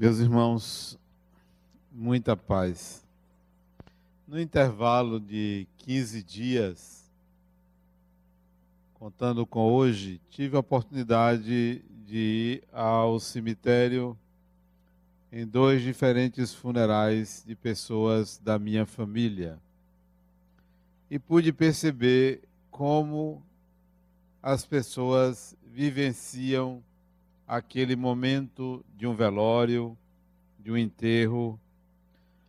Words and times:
Meus 0.00 0.18
irmãos, 0.18 0.98
muita 1.92 2.34
paz. 2.34 3.04
No 4.26 4.40
intervalo 4.40 5.20
de 5.20 5.66
15 5.76 6.22
dias, 6.22 7.04
contando 8.94 9.44
com 9.44 9.70
hoje, 9.70 10.18
tive 10.30 10.56
a 10.56 10.60
oportunidade 10.60 11.84
de 12.06 12.16
ir 12.16 12.64
ao 12.72 13.20
cemitério 13.20 14.16
em 15.30 15.46
dois 15.46 15.82
diferentes 15.82 16.54
funerais 16.54 17.44
de 17.46 17.54
pessoas 17.54 18.40
da 18.42 18.58
minha 18.58 18.86
família. 18.86 19.60
E 21.10 21.18
pude 21.18 21.52
perceber 21.52 22.40
como 22.70 23.42
as 24.42 24.64
pessoas 24.64 25.54
vivenciam 25.62 26.82
aquele 27.50 27.96
momento 27.96 28.84
de 28.96 29.08
um 29.08 29.14
velório, 29.16 29.98
de 30.56 30.70
um 30.70 30.76
enterro, 30.76 31.58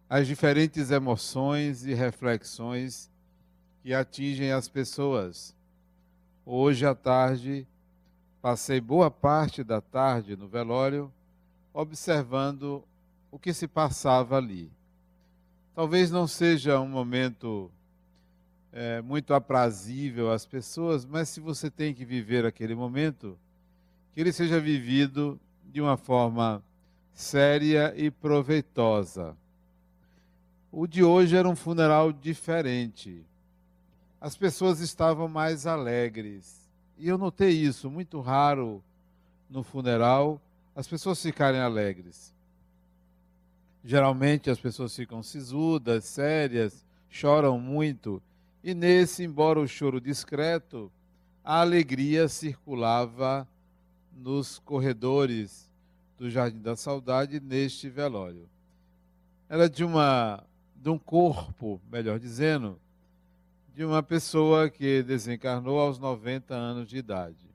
as 0.08 0.28
diferentes 0.28 0.92
emoções 0.92 1.84
e 1.88 1.96
reflexões 1.96 3.10
que 3.82 3.96
atingem 3.96 4.52
as 4.52 4.70
pessoas. 4.70 5.56
Hoje 6.46 6.86
à 6.86 6.94
tarde, 6.94 7.66
passei 8.44 8.80
boa 8.80 9.10
parte 9.10 9.64
da 9.64 9.82
tarde 9.82 10.36
no 10.36 10.48
velório, 10.48 11.12
observando 11.74 12.84
o 13.32 13.40
que 13.40 13.56
se 13.56 13.68
passava 13.68 14.38
ali. 14.38 14.72
Talvez 15.74 16.12
não 16.12 16.28
seja 16.28 16.80
um 16.80 16.88
momento 16.88 17.72
é, 18.72 19.02
muito 19.02 19.34
aprazível 19.34 20.32
às 20.32 20.46
pessoas, 20.46 21.08
mas 21.08 21.28
se 21.28 21.40
você 21.40 21.72
tem 21.72 21.92
que 21.92 22.06
viver 22.06 22.46
aquele 22.46 22.76
momento, 22.76 23.36
que 24.14 24.22
ele 24.22 24.32
seja 24.32 24.60
vivido 24.60 25.40
de 25.72 25.82
uma 25.82 25.98
forma 25.98 26.64
séria 27.14 27.94
e 27.96 28.10
proveitosa. 28.12 29.36
O 30.72 30.88
de 30.88 31.04
hoje 31.04 31.36
era 31.36 31.48
um 31.48 31.56
funeral 31.56 32.12
diferente. 32.12 33.24
As 34.20 34.36
pessoas 34.36 34.80
estavam 34.80 35.28
mais 35.28 35.66
alegres. 35.66 36.70
E 36.98 37.08
eu 37.08 37.18
notei 37.18 37.52
isso, 37.52 37.90
muito 37.90 38.20
raro 38.22 38.84
no 39.50 39.64
funeral 39.64 40.40
as 40.76 40.88
pessoas 40.88 41.22
ficarem 41.22 41.60
alegres. 41.60 42.34
Geralmente 43.84 44.50
as 44.50 44.60
pessoas 44.60 44.96
ficam 44.96 45.22
sisudas, 45.24 46.06
sérias, 46.06 46.86
choram 47.10 47.60
muito. 47.60 48.22
E 48.64 48.74
nesse, 48.74 49.24
embora 49.24 49.60
o 49.60 49.68
choro 49.68 50.00
discreto, 50.00 50.92
a 51.44 51.62
alegria 51.62 52.28
circulava 52.28 53.48
nos 54.16 54.60
corredores 54.60 55.70
do 56.18 56.30
Jardim 56.30 56.60
da 56.60 56.76
Saudade 56.76 57.40
neste 57.40 57.90
velório. 57.90 58.48
Era 59.50 59.70
de 59.70 59.84
uma 59.84 60.44
de 60.76 60.90
um 60.90 60.98
corpo, 60.98 61.80
melhor 61.92 62.20
dizendo, 62.20 62.80
de 63.76 63.86
uma 63.86 64.02
pessoa 64.02 64.70
que 64.70 65.04
desencarnou 65.04 65.80
aos 65.80 66.00
90 66.00 66.56
anos 66.56 66.90
de 66.90 66.98
idade. 66.98 67.52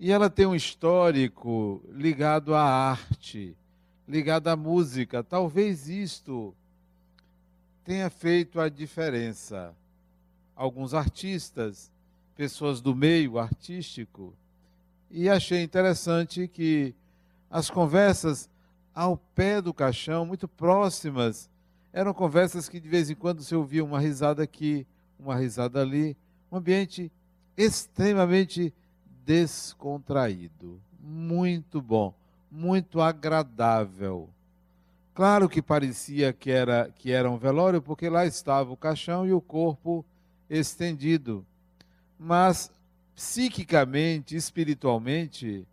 E 0.00 0.10
ela 0.10 0.30
tem 0.30 0.46
um 0.46 0.54
histórico 0.54 1.82
ligado 1.90 2.54
à 2.54 2.62
arte, 2.62 3.54
ligado 4.08 4.48
à 4.48 4.56
música. 4.56 5.22
Talvez 5.22 5.88
isto 5.88 6.54
tenha 7.84 8.10
feito 8.10 8.60
a 8.60 8.68
diferença. 8.68 9.74
Alguns 10.54 10.92
artistas, 10.94 11.90
pessoas 12.34 12.80
do 12.80 12.94
meio 12.94 13.38
artístico, 13.38 14.34
e 15.10 15.28
achei 15.28 15.62
interessante 15.62 16.48
que 16.48 16.94
as 17.50 17.70
conversas 17.70 18.48
ao 18.94 19.16
pé 19.16 19.60
do 19.60 19.74
caixão, 19.74 20.24
muito 20.24 20.48
próximas, 20.48 21.50
eram 21.92 22.12
conversas 22.14 22.68
que 22.68 22.80
de 22.80 22.88
vez 22.88 23.10
em 23.10 23.14
quando 23.14 23.42
se 23.42 23.54
ouvia 23.54 23.84
uma 23.84 24.00
risada 24.00 24.42
aqui, 24.42 24.86
uma 25.18 25.36
risada 25.36 25.80
ali, 25.80 26.16
um 26.50 26.56
ambiente 26.56 27.10
extremamente 27.56 28.72
descontraído, 29.24 30.80
muito 31.00 31.80
bom, 31.80 32.14
muito 32.50 33.00
agradável. 33.00 34.28
Claro 35.14 35.48
que 35.48 35.62
parecia 35.62 36.32
que 36.32 36.50
era, 36.50 36.90
que 36.94 37.10
era 37.10 37.30
um 37.30 37.38
velório, 37.38 37.80
porque 37.80 38.08
lá 38.08 38.26
estava 38.26 38.70
o 38.70 38.76
caixão 38.76 39.26
e 39.26 39.32
o 39.32 39.40
corpo 39.40 40.04
estendido. 40.48 41.44
Mas 42.18 42.70
psiquicamente, 43.16 44.36
espiritualmente, 44.36 45.66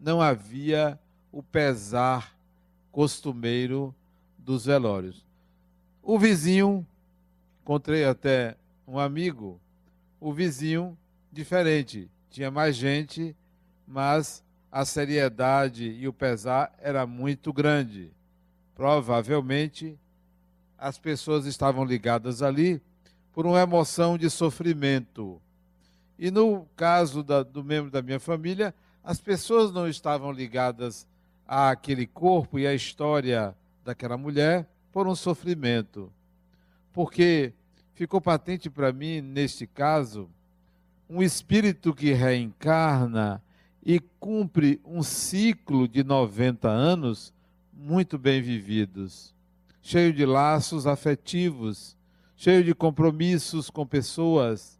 não 0.00 0.20
havia 0.20 0.98
o 1.30 1.42
pesar 1.42 2.34
costumeiro 2.90 3.94
dos 4.38 4.64
velórios. 4.64 5.22
O 6.02 6.18
vizinho, 6.18 6.86
encontrei 7.62 8.06
até 8.06 8.56
um 8.88 8.98
amigo, 8.98 9.60
o 10.18 10.32
vizinho 10.32 10.96
diferente, 11.30 12.08
tinha 12.30 12.50
mais 12.50 12.74
gente, 12.74 13.36
mas 13.86 14.42
a 14.72 14.84
seriedade 14.86 15.84
e 15.84 16.08
o 16.08 16.12
pesar 16.12 16.74
era 16.80 17.06
muito 17.06 17.52
grande. 17.52 18.10
Provavelmente 18.74 19.98
as 20.78 20.98
pessoas 20.98 21.44
estavam 21.44 21.84
ligadas 21.84 22.40
ali 22.42 22.80
por 23.32 23.44
uma 23.44 23.60
emoção 23.60 24.16
de 24.16 24.30
sofrimento 24.30 25.40
e 26.18 26.30
no 26.30 26.66
caso 26.76 27.22
da, 27.22 27.42
do 27.42 27.62
membro 27.62 27.90
da 27.90 28.02
minha 28.02 28.18
família, 28.18 28.74
as 29.04 29.20
pessoas 29.20 29.70
não 29.70 29.88
estavam 29.88 30.32
ligadas 30.32 31.06
àquele 31.46 32.06
corpo 32.06 32.58
e 32.58 32.66
à 32.66 32.74
história 32.74 33.54
daquela 33.84 34.16
mulher 34.16 34.68
por 34.92 35.06
um 35.06 35.14
sofrimento. 35.14 36.12
Porque 36.92 37.52
ficou 37.94 38.20
patente 38.20 38.68
para 38.68 38.92
mim, 38.92 39.20
neste 39.20 39.66
caso, 39.66 40.28
um 41.08 41.22
espírito 41.22 41.94
que 41.94 42.12
reencarna 42.12 43.42
e 43.84 44.00
cumpre 44.18 44.80
um 44.84 45.02
ciclo 45.02 45.86
de 45.86 46.02
90 46.02 46.68
anos 46.68 47.32
muito 47.72 48.18
bem 48.18 48.42
vividos, 48.42 49.34
cheio 49.80 50.12
de 50.12 50.26
laços 50.26 50.86
afetivos, 50.86 51.96
cheio 52.34 52.64
de 52.64 52.74
compromissos 52.74 53.70
com 53.70 53.86
pessoas 53.86 54.76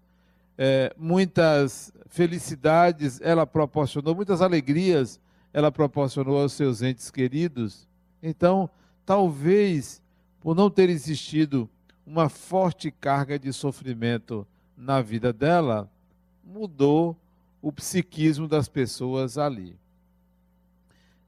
é, 0.58 0.94
muitas 0.96 1.92
felicidades 2.08 3.20
ela 3.20 3.46
proporcionou, 3.46 4.14
muitas 4.14 4.40
alegrias 4.40 5.20
ela 5.52 5.70
proporcionou 5.72 6.40
aos 6.40 6.52
seus 6.52 6.82
entes 6.82 7.10
queridos. 7.10 7.88
Então, 8.22 8.68
talvez 9.04 10.02
por 10.40 10.54
não 10.54 10.70
ter 10.70 10.88
existido 10.88 11.68
uma 12.06 12.28
forte 12.28 12.90
carga 12.90 13.38
de 13.38 13.52
sofrimento 13.52 14.46
na 14.76 15.02
vida 15.02 15.32
dela, 15.32 15.90
mudou 16.44 17.16
o 17.60 17.72
psiquismo 17.72 18.46
das 18.46 18.68
pessoas 18.68 19.38
ali. 19.38 19.76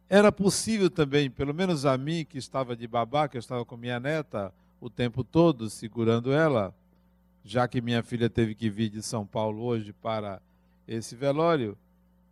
Era 0.08 0.30
possível 0.30 0.88
também, 0.88 1.28
pelo 1.28 1.52
menos 1.52 1.84
a 1.84 1.98
mim, 1.98 2.24
que 2.24 2.38
estava 2.38 2.76
de 2.76 2.86
babá, 2.86 3.28
que 3.28 3.36
eu 3.36 3.40
estava 3.40 3.64
com 3.64 3.76
minha 3.76 3.98
neta 3.98 4.54
o 4.80 4.88
tempo 4.88 5.24
todo, 5.24 5.68
segurando 5.68 6.32
ela, 6.32 6.72
já 7.48 7.66
que 7.66 7.80
minha 7.80 8.02
filha 8.02 8.28
teve 8.28 8.54
que 8.54 8.68
vir 8.68 8.90
de 8.90 9.02
São 9.02 9.24
Paulo 9.24 9.62
hoje 9.62 9.90
para 9.90 10.38
esse 10.86 11.16
velório, 11.16 11.78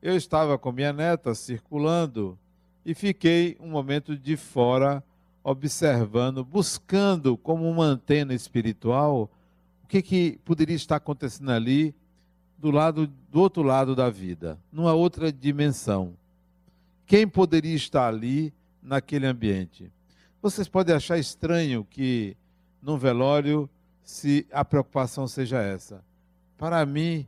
eu 0.03 0.15
estava 0.15 0.59
com 0.59 0.71
minha 0.71 0.93
neta 0.93 1.35
circulando 1.35 2.39
e 2.85 2.95
fiquei 2.95 3.57
um 3.59 3.71
momento 3.71 4.15
de 4.15 4.37
fora 4.37 5.03
observando, 5.43 6.45
buscando 6.45 7.35
como 7.35 7.69
uma 7.69 7.85
antena 7.85 8.35
espiritual 8.35 9.31
o 9.83 9.87
que, 9.87 10.03
que 10.03 10.39
poderia 10.45 10.77
estar 10.77 10.97
acontecendo 10.97 11.51
ali 11.51 11.95
do 12.59 12.71
lado 12.71 13.07
do 13.07 13.41
outro 13.41 13.63
lado 13.63 13.95
da 13.97 14.11
vida, 14.11 14.59
numa 14.71 14.93
outra 14.93 15.33
dimensão. 15.33 16.13
Quem 17.07 17.27
poderia 17.27 17.75
estar 17.75 18.07
ali 18.07 18.53
naquele 18.83 19.27
ambiente? 19.27 19.91
Vocês 20.43 20.69
podem 20.69 20.95
achar 20.95 21.17
estranho 21.19 21.87
que 21.89 22.37
num 22.83 22.99
velório 22.99 23.71
se 24.07 24.47
a 24.53 24.65
preocupação 24.65 25.27
seja 25.27 25.61
essa. 25.61 26.01
Para 26.57 26.87
mim, 26.87 27.27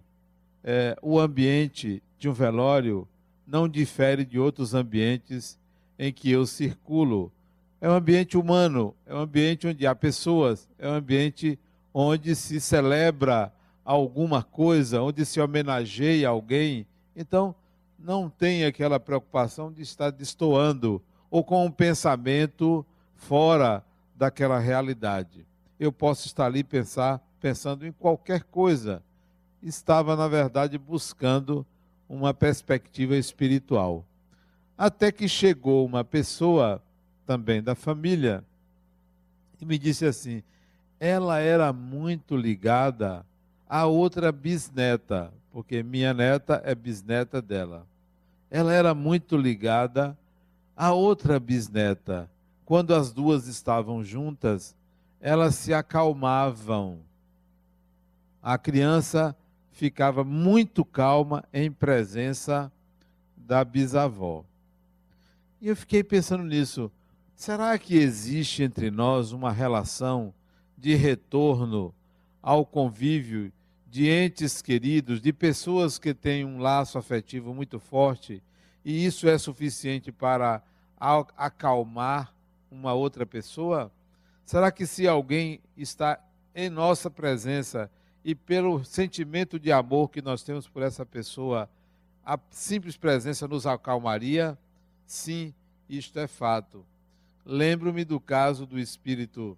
é, 0.63 0.97
o 1.03 1.19
ambiente 1.19 2.01
de 2.17 2.29
um 2.29 2.33
velório 2.33 3.07
não 3.45 3.69
difere 3.69 4.25
de 4.25 4.39
outros 4.39 4.75
ambientes 4.75 5.59
em 5.99 6.13
que 6.13 6.31
eu 6.31 6.47
circulo. 6.47 7.33
É 7.81 7.91
um 7.91 7.95
ambiente 7.95 8.39
humano, 8.39 8.95
é 9.05 9.13
um 9.13 9.19
ambiente 9.19 9.67
onde 9.67 9.89
há 9.89 9.95
pessoas, 9.95 10.69
é 10.79 10.89
um 10.89 10.95
ambiente 10.95 11.59
onde 11.93 12.37
se 12.37 12.61
celebra 12.61 13.53
alguma 13.85 14.45
coisa, 14.45 15.03
onde 15.03 15.27
se 15.27 15.41
homenageia 15.41 16.29
alguém. 16.29 16.87
Então, 17.17 17.57
não 17.99 18.31
tem 18.31 18.65
aquela 18.65 19.01
preocupação 19.01 19.73
de 19.73 19.83
estar 19.83 20.11
destoando 20.11 21.03
ou 21.29 21.43
com 21.43 21.67
um 21.67 21.73
pensamento 21.73 22.87
fora 23.17 23.85
daquela 24.17 24.61
realidade 24.61 25.49
eu 25.79 25.93
posso 25.93 26.27
estar 26.27 26.47
ali 26.47 26.65
pensar, 26.65 27.21
pensando 27.41 27.87
em 27.87 27.93
qualquer 27.93 28.43
coisa. 28.45 29.03
Estava, 29.63 30.17
na 30.17 30.29
verdade, 30.29 30.79
buscando 30.79 31.67
uma 32.09 32.33
perspectiva 32.33 33.17
espiritual. 33.17 34.05
Até 34.77 35.13
que 35.13 35.29
chegou 35.29 35.85
uma 35.85 36.05
pessoa 36.05 36.83
também 37.27 37.63
da 37.63 37.75
família, 37.75 38.45
e 39.61 39.65
me 39.65 39.79
disse 39.79 40.07
assim: 40.07 40.43
ela 41.01 41.39
era 41.39 41.73
muito 41.73 42.37
ligada 42.37 43.25
a 43.69 43.87
outra 43.87 44.33
bisneta, 44.33 45.33
porque 45.53 45.83
minha 45.83 46.15
neta 46.15 46.63
é 46.65 46.75
bisneta 46.75 47.43
dela. 47.43 47.87
Ela 48.51 48.73
era 48.73 48.95
muito 48.95 49.37
ligada 49.37 50.17
a 50.77 50.93
outra 50.93 51.39
bisneta. 51.39 52.31
Quando 52.65 52.95
as 52.95 53.13
duas 53.13 53.47
estavam 53.47 54.03
juntas, 54.03 54.75
elas 55.21 55.55
se 55.55 55.75
acalmavam. 55.75 57.01
A 58.43 58.57
criança 58.57 59.37
ficava 59.73 60.25
muito 60.25 60.85
calma 60.85 61.45
em 61.53 61.71
presença 61.71 62.73
da 63.37 63.65
bisavó. 63.65 64.45
E 65.61 65.69
eu 65.69 65.77
fiquei 65.77 66.05
pensando 66.05 66.45
nisso. 66.45 66.91
Será 67.35 67.79
que 67.79 67.97
existe 67.97 68.63
entre 68.63 68.91
nós 68.91 69.33
uma 69.33 69.53
relação 69.53 70.35
de 70.77 70.95
retorno 70.95 71.95
ao 72.43 72.65
convívio 72.65 73.53
de 73.87 74.09
entes 74.09 74.61
queridos, 74.61 75.21
de 75.21 75.33
pessoas 75.33 75.99
que 75.99 76.13
têm 76.13 76.45
um 76.45 76.59
laço 76.59 76.99
afetivo 76.99 77.55
muito 77.55 77.79
forte, 77.79 78.43
e 78.85 79.05
isso 79.05 79.29
é 79.29 79.39
suficiente 79.39 80.13
para 80.13 80.63
acalmar 81.37 82.35
uma 82.71 82.93
outra 82.93 83.25
pessoa? 83.25 83.91
Será 84.49 84.73
que 84.73 84.87
se 84.87 85.07
alguém 85.07 85.61
está 85.77 86.19
em 86.55 86.71
nossa 86.71 87.11
presença 87.11 87.91
e 88.25 88.35
pelo 88.35 88.83
sentimento 88.83 89.61
de 89.61 89.71
amor 89.71 90.09
que 90.09 90.23
nós 90.23 90.43
temos 90.43 90.67
por 90.67 90.83
essa 90.83 91.05
pessoa, 91.05 91.69
a 92.25 92.41
simples 92.51 92.97
presença 92.97 93.47
nos 93.47 93.67
acalmaria? 93.67 94.57
Sim, 95.05 95.53
isto 95.87 96.19
é 96.19 96.27
fato. 96.27 96.83
Lembro-me 97.45 98.07
do 98.07 98.19
caso 98.19 98.65
do 98.65 98.79
espírito 98.79 99.55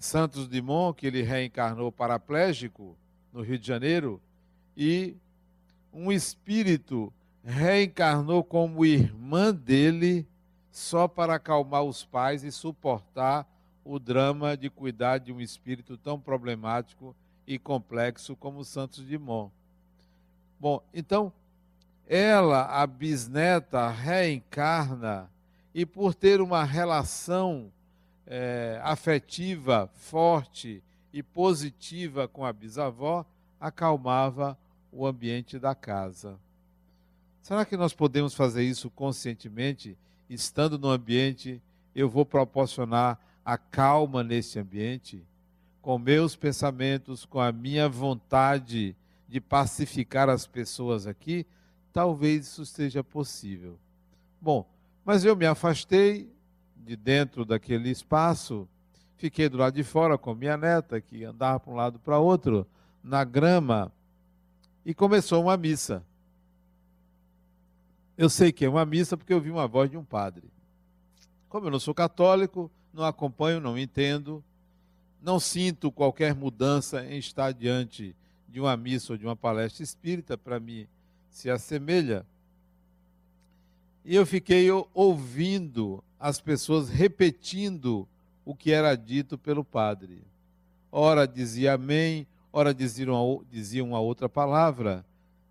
Santos 0.00 0.48
Dumont, 0.48 0.98
que 0.98 1.06
ele 1.06 1.22
reencarnou 1.22 1.92
paraplégico 1.92 2.98
no 3.32 3.42
Rio 3.42 3.60
de 3.60 3.66
Janeiro, 3.68 4.20
e 4.76 5.16
um 5.92 6.10
espírito 6.10 7.12
reencarnou 7.44 8.42
como 8.42 8.84
irmã 8.84 9.54
dele 9.54 10.26
só 10.72 11.06
para 11.06 11.36
acalmar 11.36 11.84
os 11.84 12.04
pais 12.04 12.42
e 12.42 12.50
suportar 12.50 13.53
o 13.84 13.98
drama 13.98 14.56
de 14.56 14.70
cuidar 14.70 15.18
de 15.18 15.32
um 15.32 15.40
espírito 15.40 15.96
tão 15.96 16.18
problemático 16.18 17.14
e 17.46 17.58
complexo 17.58 18.34
como 18.34 18.64
Santos 18.64 19.04
Dumont. 19.04 19.52
Bom, 20.58 20.82
então, 20.94 21.32
ela, 22.06 22.64
a 22.82 22.86
bisneta, 22.86 23.88
reencarna 23.88 25.30
e 25.74 25.84
por 25.84 26.14
ter 26.14 26.40
uma 26.40 26.64
relação 26.64 27.70
é, 28.26 28.80
afetiva 28.82 29.90
forte 29.94 30.82
e 31.12 31.22
positiva 31.22 32.26
com 32.26 32.44
a 32.44 32.52
bisavó, 32.52 33.26
acalmava 33.60 34.58
o 34.90 35.06
ambiente 35.06 35.58
da 35.58 35.74
casa. 35.74 36.38
Será 37.42 37.64
que 37.64 37.76
nós 37.76 37.92
podemos 37.92 38.34
fazer 38.34 38.62
isso 38.62 38.88
conscientemente? 38.90 39.98
Estando 40.30 40.78
no 40.78 40.88
ambiente, 40.88 41.60
eu 41.94 42.08
vou 42.08 42.24
proporcionar 42.24 43.18
a 43.44 43.58
calma 43.58 44.22
nesse 44.22 44.58
ambiente, 44.58 45.22
com 45.82 45.98
meus 45.98 46.34
pensamentos, 46.34 47.24
com 47.24 47.40
a 47.40 47.52
minha 47.52 47.88
vontade 47.88 48.96
de 49.28 49.40
pacificar 49.40 50.28
as 50.28 50.46
pessoas 50.46 51.06
aqui? 51.06 51.46
Talvez 51.92 52.46
isso 52.46 52.64
seja 52.64 53.04
possível. 53.04 53.78
Bom, 54.40 54.66
mas 55.04 55.24
eu 55.24 55.36
me 55.36 55.46
afastei, 55.46 56.32
de 56.76 56.96
dentro 56.96 57.44
daquele 57.44 57.90
espaço, 57.90 58.68
fiquei 59.16 59.48
do 59.48 59.56
lado 59.56 59.74
de 59.74 59.82
fora 59.82 60.18
com 60.18 60.34
minha 60.34 60.56
neta, 60.56 61.00
que 61.00 61.24
andava 61.24 61.58
para 61.58 61.72
um 61.72 61.76
lado 61.76 61.98
para 61.98 62.18
outro, 62.18 62.66
na 63.02 63.24
grama, 63.24 63.90
e 64.84 64.92
começou 64.92 65.42
uma 65.42 65.56
missa. 65.56 66.04
Eu 68.16 68.28
sei 68.28 68.52
que 68.52 68.64
é 68.64 68.68
uma 68.68 68.84
missa 68.84 69.16
porque 69.16 69.32
eu 69.32 69.40
vi 69.40 69.50
uma 69.50 69.66
voz 69.66 69.90
de 69.90 69.96
um 69.96 70.04
padre. 70.04 70.48
Como 71.48 71.66
eu 71.66 71.70
não 71.70 71.80
sou 71.80 71.94
católico, 71.94 72.70
não 72.94 73.04
acompanho, 73.04 73.60
não 73.60 73.76
entendo, 73.76 74.42
não 75.20 75.40
sinto 75.40 75.90
qualquer 75.90 76.34
mudança 76.34 77.04
em 77.04 77.18
estar 77.18 77.52
diante 77.52 78.14
de 78.48 78.60
uma 78.60 78.76
missa 78.76 79.12
ou 79.12 79.16
de 79.16 79.26
uma 79.26 79.34
palestra 79.34 79.82
espírita, 79.82 80.38
para 80.38 80.60
mim 80.60 80.86
se 81.28 81.50
assemelha. 81.50 82.24
E 84.04 84.14
eu 84.14 84.24
fiquei 84.24 84.68
ouvindo 84.94 86.04
as 86.20 86.40
pessoas 86.40 86.88
repetindo 86.88 88.06
o 88.44 88.54
que 88.54 88.70
era 88.70 88.94
dito 88.94 89.36
pelo 89.36 89.64
padre. 89.64 90.22
Ora 90.92 91.26
dizia 91.26 91.72
amém, 91.72 92.26
ora 92.52 92.72
diziam, 92.72 93.44
diziam 93.50 93.88
uma 93.88 93.98
outra 93.98 94.28
palavra. 94.28 95.04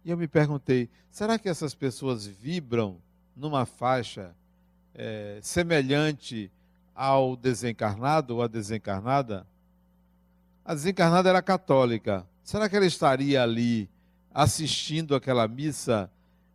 E 0.06 0.12
eu 0.12 0.18
me 0.18 0.28
perguntei: 0.28 0.88
será 1.12 1.38
que 1.38 1.50
essas 1.50 1.76
pessoas 1.76 2.26
vibram 2.26 2.98
numa 3.36 3.66
faixa 3.66 4.34
é, 4.94 5.40
semelhante 5.42 6.50
ao 6.96 7.36
desencarnado 7.36 8.36
ou 8.36 8.42
à 8.42 8.48
desencarnada? 8.48 9.46
A 10.66 10.74
desencarnada 10.74 11.30
era 11.30 11.42
católica. 11.42 12.26
Será 12.44 12.70
que 12.70 12.76
ela 12.76 12.86
estaria 12.86 13.42
ali 13.42 13.90
assistindo 14.34 15.16
aquela 15.16 15.48
missa 15.48 16.10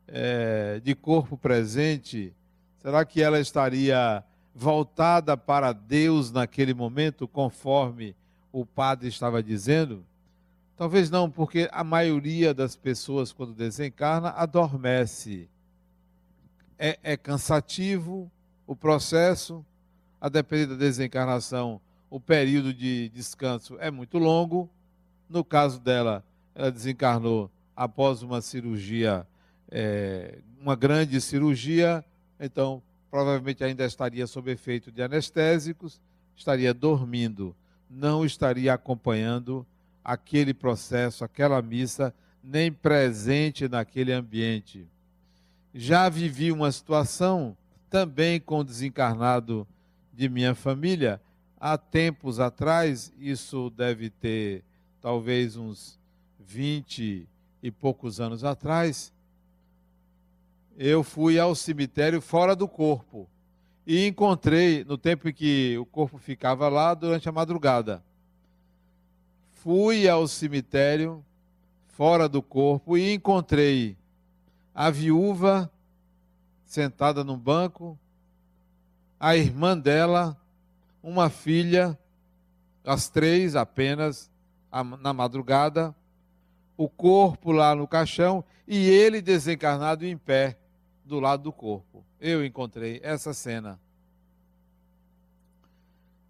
é, 0.06 0.81
de 0.81 0.94
corpo 0.94 1.37
presente? 1.37 2.32
Será 2.79 3.05
que 3.05 3.23
ela 3.23 3.40
estaria 3.40 4.25
voltada 4.55 5.37
para 5.37 5.73
Deus 5.73 6.32
naquele 6.32 6.75
momento, 6.75 7.29
conforme 7.29 8.14
o 8.52 8.64
padre 8.64 9.08
estava 9.08 9.43
dizendo? 9.43 10.05
Talvez 10.76 11.11
não, 11.11 11.29
porque 11.29 11.69
a 11.73 11.82
maioria 11.82 12.55
das 12.55 12.76
pessoas, 12.76 13.32
quando 13.32 13.52
desencarna, 13.52 14.31
adormece. 14.31 15.49
É, 16.79 16.96
é 17.02 17.17
cansativo 17.17 18.31
o 18.64 18.76
processo, 18.76 19.67
a 20.20 20.28
depender 20.28 20.66
da 20.66 20.74
desencarnação, 20.74 21.80
o 22.10 22.18
período 22.18 22.72
de 22.72 23.08
descanso 23.10 23.76
é 23.78 23.90
muito 23.90 24.18
longo. 24.18 24.68
No 25.28 25.44
caso 25.44 25.80
dela, 25.80 26.24
ela 26.54 26.72
desencarnou 26.72 27.50
após 27.76 28.22
uma 28.22 28.40
cirurgia, 28.40 29.26
é, 29.70 30.38
uma 30.60 30.75
grande 30.75 31.20
cirurgia, 31.20 32.04
então 32.40 32.82
provavelmente 33.10 33.62
ainda 33.62 33.84
estaria 33.84 34.26
sob 34.26 34.50
efeito 34.50 34.90
de 34.90 35.02
anestésicos, 35.02 36.00
estaria 36.37 36.75
dormindo, 36.75 37.54
não 37.88 38.25
estaria 38.25 38.72
acompanhando 38.75 39.66
aquele 40.04 40.52
processo, 40.54 41.25
aquela 41.25 41.60
missa, 41.62 42.14
nem 42.42 42.72
presente 42.72 43.68
naquele 43.68 44.12
ambiente. 44.12 44.87
Já 45.75 46.08
vivi 46.08 46.50
uma 46.50 46.72
situação 46.72 47.56
também 47.90 48.40
com 48.40 48.64
desencarnado 48.64 49.66
de 50.18 50.28
minha 50.28 50.52
família, 50.52 51.22
há 51.60 51.78
tempos 51.78 52.40
atrás, 52.40 53.12
isso 53.20 53.70
deve 53.70 54.10
ter 54.10 54.64
talvez 55.00 55.56
uns 55.56 55.96
20 56.40 57.25
e 57.62 57.70
poucos 57.70 58.20
anos 58.20 58.42
atrás, 58.42 59.12
eu 60.76 61.04
fui 61.04 61.38
ao 61.38 61.54
cemitério 61.54 62.20
fora 62.20 62.56
do 62.56 62.66
corpo 62.66 63.28
e 63.87 64.08
encontrei, 64.08 64.82
no 64.82 64.98
tempo 64.98 65.28
em 65.28 65.32
que 65.32 65.78
o 65.78 65.87
corpo 65.87 66.18
ficava 66.18 66.68
lá, 66.68 66.94
durante 66.94 67.28
a 67.28 67.32
madrugada. 67.32 68.02
Fui 69.52 70.08
ao 70.08 70.26
cemitério 70.26 71.25
fora 71.87 72.28
do 72.28 72.42
corpo 72.42 72.98
e 72.98 73.14
encontrei 73.14 73.96
a 74.75 74.90
viúva 74.90 75.70
sentada 76.64 77.22
num 77.22 77.38
banco, 77.38 77.96
a 79.18 79.37
irmã 79.37 79.76
dela, 79.76 80.37
uma 81.02 81.28
filha, 81.28 81.98
as 82.84 83.08
três 83.08 83.56
apenas, 83.56 84.30
na 85.00 85.12
madrugada, 85.12 85.94
o 86.76 86.88
corpo 86.88 87.50
lá 87.50 87.75
no 87.75 87.88
caixão 87.88 88.44
e 88.66 88.88
ele 88.88 89.20
desencarnado 89.20 90.06
em 90.06 90.16
pé 90.16 90.58
do 91.04 91.18
lado 91.18 91.42
do 91.44 91.52
corpo. 91.52 92.04
Eu 92.20 92.44
encontrei 92.44 93.00
essa 93.02 93.32
cena. 93.34 93.80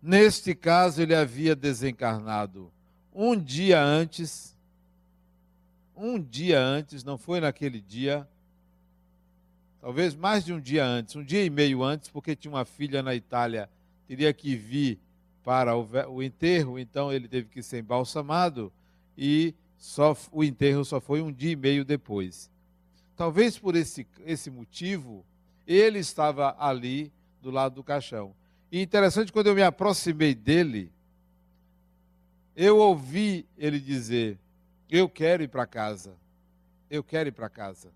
Neste 0.00 0.54
caso, 0.54 1.02
ele 1.02 1.14
havia 1.14 1.56
desencarnado 1.56 2.72
um 3.12 3.36
dia 3.36 3.82
antes. 3.82 4.56
Um 5.96 6.20
dia 6.20 6.60
antes, 6.60 7.02
não 7.02 7.18
foi 7.18 7.40
naquele 7.40 7.80
dia, 7.80 8.28
talvez 9.80 10.14
mais 10.14 10.44
de 10.44 10.52
um 10.52 10.60
dia 10.60 10.84
antes, 10.84 11.16
um 11.16 11.24
dia 11.24 11.44
e 11.44 11.50
meio 11.50 11.82
antes, 11.82 12.08
porque 12.08 12.36
tinha 12.36 12.52
uma 12.52 12.64
filha 12.64 13.02
na 13.02 13.14
Itália, 13.14 13.68
teria 14.06 14.32
que 14.32 14.56
vir 14.56 14.98
para 15.44 15.74
o, 15.76 16.22
enterro, 16.22 16.78
então 16.78 17.12
ele 17.12 17.26
teve 17.26 17.48
que 17.48 17.62
ser 17.62 17.78
embalsamado 17.78 18.72
e 19.16 19.54
só, 19.78 20.16
o 20.30 20.44
enterro 20.44 20.84
só 20.84 21.00
foi 21.00 21.22
um 21.22 21.32
dia 21.32 21.52
e 21.52 21.56
meio 21.56 21.84
depois. 21.84 22.50
Talvez 23.16 23.58
por 23.58 23.74
esse, 23.74 24.06
esse 24.26 24.50
motivo, 24.50 25.24
ele 25.66 25.98
estava 25.98 26.54
ali 26.58 27.12
do 27.40 27.50
lado 27.50 27.76
do 27.76 27.84
caixão. 27.84 28.34
E 28.70 28.82
interessante, 28.82 29.32
quando 29.32 29.46
eu 29.46 29.54
me 29.54 29.62
aproximei 29.62 30.34
dele, 30.34 30.92
eu 32.54 32.76
ouvi 32.78 33.46
ele 33.56 33.80
dizer: 33.80 34.38
Eu 34.90 35.08
quero 35.08 35.42
ir 35.42 35.48
para 35.48 35.66
casa. 35.66 36.14
Eu 36.90 37.02
quero 37.02 37.28
ir 37.28 37.32
para 37.32 37.48
casa. 37.48 37.90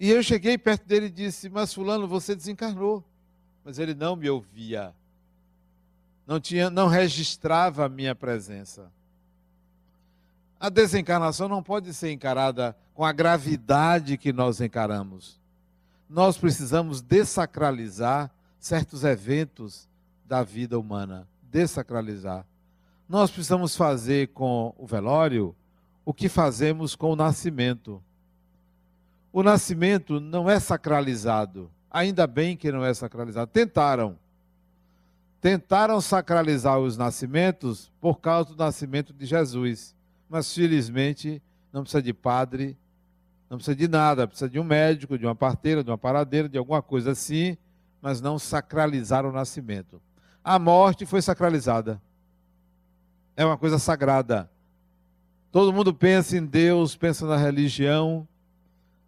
E 0.00 0.08
eu 0.08 0.22
cheguei 0.22 0.56
perto 0.56 0.86
dele 0.86 1.06
e 1.06 1.10
disse: 1.10 1.50
Mas, 1.50 1.74
Fulano, 1.74 2.08
você 2.08 2.34
desencarnou. 2.34 3.04
Mas 3.62 3.78
ele 3.78 3.94
não 3.94 4.16
me 4.16 4.30
ouvia. 4.30 4.94
Não, 6.26 6.40
tinha, 6.40 6.70
não 6.70 6.88
registrava 6.88 7.84
a 7.84 7.88
minha 7.88 8.14
presença. 8.14 8.90
A 10.58 10.70
desencarnação 10.70 11.48
não 11.48 11.62
pode 11.62 11.92
ser 11.92 12.12
encarada 12.12 12.74
com 12.94 13.04
a 13.04 13.12
gravidade 13.12 14.16
que 14.16 14.32
nós 14.32 14.58
encaramos. 14.62 15.38
Nós 16.08 16.38
precisamos 16.38 17.02
desacralizar 17.02 18.30
certos 18.58 19.04
eventos 19.04 19.86
da 20.24 20.42
vida 20.42 20.78
humana. 20.78 21.28
Desacralizar. 21.42 22.46
Nós 23.06 23.30
precisamos 23.30 23.76
fazer 23.76 24.28
com 24.28 24.74
o 24.78 24.86
velório 24.86 25.54
o 26.06 26.14
que 26.14 26.28
fazemos 26.28 26.96
com 26.96 27.12
o 27.12 27.16
nascimento. 27.16 28.02
O 29.32 29.42
nascimento 29.42 30.20
não 30.20 30.48
é 30.50 30.58
sacralizado. 30.58 31.70
Ainda 31.90 32.26
bem 32.26 32.56
que 32.56 32.70
não 32.70 32.84
é 32.84 32.92
sacralizado. 32.92 33.50
Tentaram. 33.50 34.18
Tentaram 35.40 36.00
sacralizar 36.00 36.78
os 36.78 36.96
nascimentos 36.96 37.90
por 38.00 38.20
causa 38.20 38.50
do 38.50 38.56
nascimento 38.56 39.12
de 39.12 39.24
Jesus 39.24 39.94
mas 40.30 40.54
felizmente 40.54 41.42
não 41.72 41.82
precisa 41.82 42.00
de 42.00 42.14
padre, 42.14 42.78
não 43.50 43.58
precisa 43.58 43.74
de 43.74 43.88
nada, 43.88 44.28
precisa 44.28 44.48
de 44.48 44.60
um 44.60 44.64
médico, 44.64 45.18
de 45.18 45.26
uma 45.26 45.34
parteira, 45.34 45.82
de 45.82 45.90
uma 45.90 45.98
paradeira, 45.98 46.48
de 46.48 46.56
alguma 46.56 46.80
coisa 46.80 47.10
assim, 47.10 47.58
mas 48.00 48.20
não 48.20 48.38
sacralizar 48.38 49.26
o 49.26 49.32
nascimento. 49.32 50.00
A 50.42 50.56
morte 50.56 51.04
foi 51.04 51.20
sacralizada. 51.20 52.00
É 53.36 53.44
uma 53.44 53.58
coisa 53.58 53.76
sagrada. 53.78 54.48
Todo 55.50 55.72
mundo 55.72 55.92
pensa 55.92 56.36
em 56.36 56.46
Deus, 56.46 56.94
pensa 56.94 57.26
na 57.26 57.36
religião, 57.36 58.26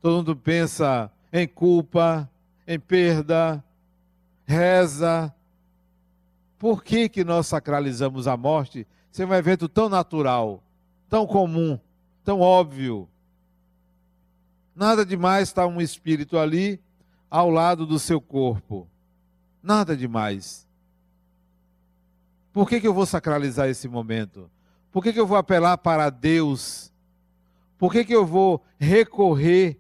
todo 0.03 0.17
mundo 0.17 0.37
pensa 0.37 1.11
em 1.33 1.49
culpa, 1.49 2.29
em 2.67 2.79
perda, 2.79 3.65
reza. 4.45 5.35
Por 6.59 6.85
que, 6.85 7.09
que 7.09 7.25
nós 7.25 7.47
sacralizamos 7.47 8.29
a 8.29 8.37
morte? 8.37 8.87
Isso 9.11 9.23
é 9.23 9.27
um 9.27 9.33
evento 9.33 9.69
tão 9.69 9.89
natural 9.89 10.63
tão 11.13 11.27
comum, 11.27 11.79
tão 12.25 12.41
óbvio. 12.41 13.07
Nada 14.75 15.05
demais 15.05 15.49
estar 15.49 15.67
um 15.67 15.79
espírito 15.79 16.39
ali 16.39 16.81
ao 17.31 17.51
lado 17.51 17.85
do 17.85 17.99
seu 17.99 18.19
corpo. 18.19 18.89
Nada 19.63 19.95
demais. 19.95 20.67
Por 22.51 22.67
que, 22.67 22.81
que 22.81 22.89
eu 22.89 22.95
vou 22.95 23.05
sacralizar 23.05 23.69
esse 23.69 23.87
momento? 23.87 24.51
Por 24.91 25.03
que, 25.03 25.13
que 25.13 25.21
eu 25.21 25.27
vou 25.27 25.37
apelar 25.37 25.77
para 25.77 26.09
Deus? 26.09 26.91
Por 27.77 27.93
que, 27.93 28.07
que 28.07 28.15
eu 28.15 28.25
vou 28.25 28.65
recorrer 28.79 29.79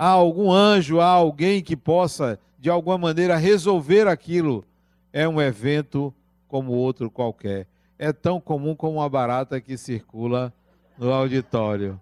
a 0.00 0.08
algum 0.08 0.50
anjo, 0.50 1.00
a 1.00 1.06
alguém 1.06 1.62
que 1.62 1.76
possa, 1.76 2.38
de 2.58 2.70
alguma 2.70 2.96
maneira, 2.96 3.36
resolver 3.36 4.06
aquilo? 4.08 4.64
É 5.12 5.28
um 5.28 5.40
evento 5.40 6.14
como 6.48 6.72
outro 6.72 7.10
qualquer 7.10 7.66
é 8.00 8.14
tão 8.14 8.40
comum 8.40 8.74
como 8.74 8.96
uma 8.96 9.08
barata 9.10 9.60
que 9.60 9.76
circula 9.76 10.50
no 10.96 11.12
auditório. 11.12 12.00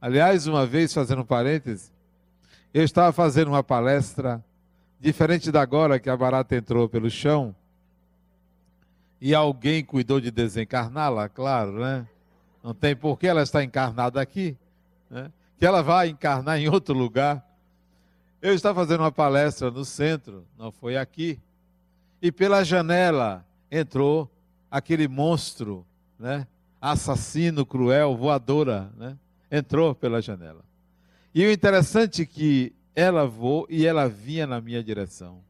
Aliás, 0.00 0.46
uma 0.46 0.64
vez, 0.64 0.94
fazendo 0.94 1.20
um 1.20 1.24
parêntese, 1.24 1.92
eu 2.72 2.82
estava 2.82 3.12
fazendo 3.12 3.48
uma 3.48 3.62
palestra, 3.62 4.42
diferente 4.98 5.52
da 5.52 5.60
agora 5.60 6.00
que 6.00 6.08
a 6.08 6.16
barata 6.16 6.56
entrou 6.56 6.88
pelo 6.88 7.10
chão, 7.10 7.54
e 9.20 9.34
alguém 9.34 9.84
cuidou 9.84 10.18
de 10.18 10.30
desencarná-la, 10.30 11.28
claro, 11.28 11.72
né? 11.72 12.08
Não 12.64 12.72
tem 12.72 12.96
por 12.96 13.18
que 13.18 13.26
ela 13.26 13.42
está 13.42 13.62
encarnada 13.62 14.18
aqui, 14.18 14.56
né? 15.10 15.30
Que 15.60 15.66
ela 15.66 15.82
vai 15.82 16.08
encarnar 16.08 16.58
em 16.58 16.70
outro 16.70 16.94
lugar. 16.94 17.46
Eu 18.40 18.54
estava 18.54 18.80
fazendo 18.80 19.02
uma 19.02 19.12
palestra 19.12 19.70
no 19.70 19.84
centro, 19.84 20.46
não 20.58 20.72
foi 20.72 20.96
aqui, 20.96 21.38
e 22.22 22.32
pela 22.32 22.64
janela 22.64 23.44
entrou 23.70 24.30
aquele 24.70 25.06
monstro, 25.06 25.84
né? 26.18 26.46
assassino, 26.80 27.66
cruel, 27.66 28.16
voadora, 28.16 28.90
né? 28.96 29.18
entrou 29.50 29.94
pela 29.94 30.22
janela. 30.22 30.64
E 31.34 31.44
o 31.44 31.52
interessante 31.52 32.22
é 32.22 32.26
que 32.26 32.72
ela 32.96 33.26
voou 33.26 33.66
e 33.68 33.86
ela 33.86 34.08
vinha 34.08 34.46
na 34.46 34.62
minha 34.62 34.82
direção. 34.82 35.42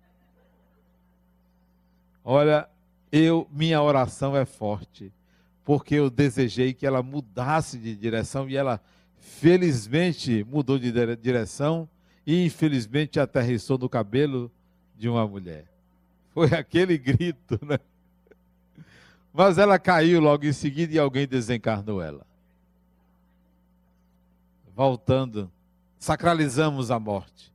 Olha, 2.24 2.68
eu 3.12 3.46
minha 3.52 3.80
oração 3.80 4.36
é 4.36 4.44
forte, 4.44 5.12
porque 5.64 5.94
eu 5.94 6.10
desejei 6.10 6.74
que 6.74 6.84
ela 6.84 7.00
mudasse 7.00 7.78
de 7.78 7.94
direção 7.94 8.50
e 8.50 8.56
ela 8.56 8.80
felizmente 9.20 10.44
mudou 10.44 10.78
de 10.78 10.92
direção 11.16 11.88
e 12.26 12.44
infelizmente 12.44 13.20
aterrissou 13.20 13.78
no 13.78 13.88
cabelo 13.88 14.50
de 14.96 15.08
uma 15.08 15.26
mulher. 15.26 15.64
Foi 16.32 16.48
aquele 16.54 16.98
grito, 16.98 17.58
né? 17.64 17.78
Mas 19.32 19.58
ela 19.58 19.78
caiu 19.78 20.20
logo 20.20 20.44
em 20.44 20.52
seguida 20.52 20.92
e 20.92 20.98
alguém 20.98 21.26
desencarnou 21.26 22.02
ela. 22.02 22.26
Voltando, 24.74 25.50
sacralizamos 25.98 26.90
a 26.90 26.98
morte. 26.98 27.52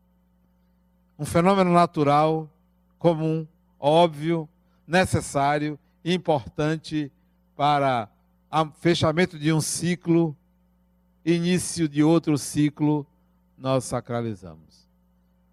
Um 1.18 1.26
fenômeno 1.26 1.72
natural, 1.72 2.50
comum, 2.98 3.48
óbvio, 3.80 4.48
necessário, 4.88 5.78
importante 6.04 7.12
para 7.56 8.10
o 8.52 8.72
fechamento 8.80 9.38
de 9.38 9.52
um 9.52 9.60
ciclo, 9.60 10.36
início 11.26 11.90
de 11.90 12.04
outro 12.04 12.38
ciclo, 12.38 13.06
nós 13.58 13.86
sacralizamos. 13.86 14.88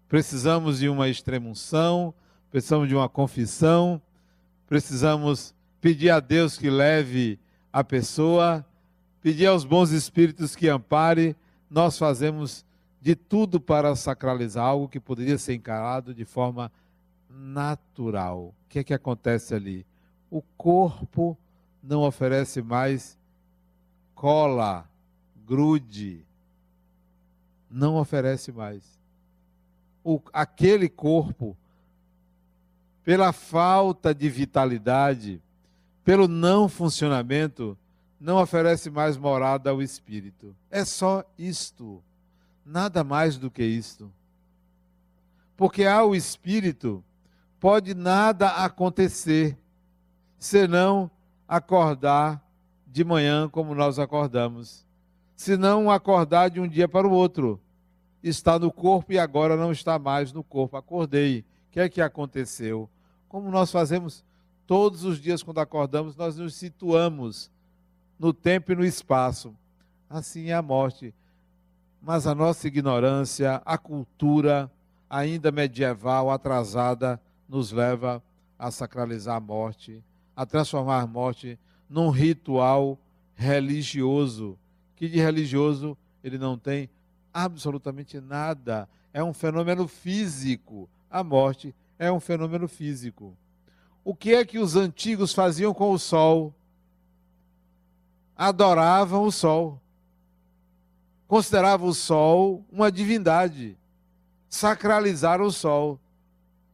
Precisamos 0.07 0.79
de 0.79 0.87
uma 0.87 1.09
extremunção, 1.09 2.13
precisamos 2.51 2.87
de 2.87 2.95
uma 2.95 3.09
confissão, 3.09 3.99
precisamos 4.67 5.55
pedir 5.81 6.11
a 6.11 6.19
Deus 6.19 6.57
que 6.57 6.69
leve 6.69 7.39
a 7.71 7.83
pessoa, 7.83 8.63
pedir 9.21 9.47
aos 9.47 9.65
bons 9.65 9.89
espíritos 9.89 10.55
que 10.55 10.69
ampare, 10.69 11.35
nós 11.69 11.97
fazemos 11.97 12.63
de 13.01 13.15
tudo 13.15 13.59
para 13.59 13.95
sacralizar 13.95 14.65
algo 14.65 14.87
que 14.87 14.99
poderia 14.99 15.37
ser 15.37 15.55
encarado 15.55 16.13
de 16.13 16.23
forma 16.23 16.71
natural. 17.29 18.53
O 18.65 18.69
que 18.69 18.79
é 18.79 18.83
que 18.83 18.93
acontece 18.93 19.55
ali? 19.55 19.85
O 20.29 20.41
corpo 20.55 21.37
não 21.81 22.03
oferece 22.03 22.61
mais 22.61 23.17
cola, 24.13 24.87
grude, 25.45 26.25
não 27.69 27.95
oferece 27.95 28.51
mais. 28.51 28.83
O, 30.03 30.21
aquele 30.31 30.89
corpo, 30.89 31.57
pela 33.03 33.31
falta 33.33 34.13
de 34.13 34.29
vitalidade, 34.29 35.41
pelo 36.03 36.27
não 36.27 36.67
funcionamento, 36.69 37.77
não 38.19 38.37
oferece 38.37 38.89
mais 38.89 39.17
morada 39.17 39.69
ao 39.69 39.81
espírito. 39.81 40.55
É 40.69 40.85
só 40.85 41.23
isto, 41.37 42.01
nada 42.65 43.03
mais 43.03 43.37
do 43.37 43.51
que 43.51 43.63
isto. 43.63 44.11
Porque 45.57 45.85
ao 45.85 46.15
espírito 46.15 47.03
pode 47.59 47.93
nada 47.93 48.49
acontecer, 48.49 49.57
senão 50.37 51.09
acordar 51.47 52.41
de 52.85 53.03
manhã 53.03 53.49
como 53.49 53.73
nós 53.73 53.99
acordamos, 53.99 54.85
senão 55.43 55.91
acordar 55.91 56.49
de 56.49 56.59
um 56.59 56.67
dia 56.67 56.87
para 56.87 57.07
o 57.07 57.11
outro. 57.11 57.59
Está 58.23 58.57
no 58.57 58.71
corpo 58.71 59.11
e 59.11 59.19
agora 59.19 59.57
não 59.57 59.71
está 59.71 59.99
mais 59.99 60.31
no 60.31 60.43
corpo. 60.43 60.77
Acordei. 60.77 61.39
O 61.39 61.71
que 61.71 61.79
é 61.79 61.89
que 61.89 62.01
aconteceu? 62.01 62.89
Como 63.27 63.51
nós 63.51 63.71
fazemos 63.71 64.23
Todos 64.65 65.03
os 65.03 65.19
dias, 65.19 65.43
quando 65.43 65.59
acordamos, 65.59 66.15
nós 66.15 66.37
nos 66.37 66.55
situamos 66.55 67.51
no 68.17 68.33
tempo 68.33 68.71
e 68.71 68.75
no 68.75 68.85
espaço. 68.85 69.53
Assim 70.09 70.49
é 70.49 70.53
a 70.53 70.61
morte. 70.61 71.13
Mas 72.01 72.25
a 72.25 72.33
nossa 72.33 72.67
ignorância, 72.67 73.61
a 73.65 73.77
cultura, 73.77 74.71
ainda 75.09 75.51
medieval, 75.51 76.31
atrasada, 76.31 77.21
nos 77.47 77.71
leva 77.71 78.23
a 78.57 78.71
sacralizar 78.71 79.35
a 79.35 79.39
morte, 79.41 80.01
a 80.35 80.45
transformar 80.45 81.01
a 81.01 81.07
morte 81.07 81.59
num 81.89 82.09
ritual 82.09 82.97
religioso, 83.35 84.57
que 85.05 85.15
de 85.15 85.19
religioso 85.19 85.97
ele 86.23 86.37
não 86.37 86.57
tem 86.57 86.89
absolutamente 87.33 88.19
nada. 88.19 88.87
É 89.13 89.23
um 89.23 89.33
fenômeno 89.33 89.87
físico. 89.87 90.89
A 91.09 91.23
morte 91.23 91.73
é 91.97 92.11
um 92.11 92.19
fenômeno 92.19 92.67
físico 92.67 93.37
o 94.03 94.13
que 94.13 94.33
é 94.33 94.43
que 94.43 94.59
os 94.59 94.75
antigos 94.75 95.33
faziam 95.33 95.73
com 95.73 95.91
o 95.91 95.99
sol? 95.99 96.53
Adoravam 98.35 99.23
o 99.23 99.31
sol. 99.31 99.79
Consideravam 101.27 101.87
o 101.87 101.93
sol 101.93 102.65
uma 102.71 102.91
divindade. 102.91 103.77
sacralizaram 104.49 105.45
o 105.45 105.51
sol. 105.51 105.99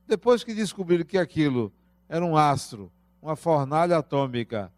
Depois 0.08 0.44
que 0.44 0.54
descobriram 0.54 1.06
que 1.06 1.18
aquilo 1.18 1.72
era 2.10 2.26
um 2.26 2.36
astro, 2.36 2.92
uma 3.22 3.36
fornalha 3.36 3.98
atômica 3.98 4.72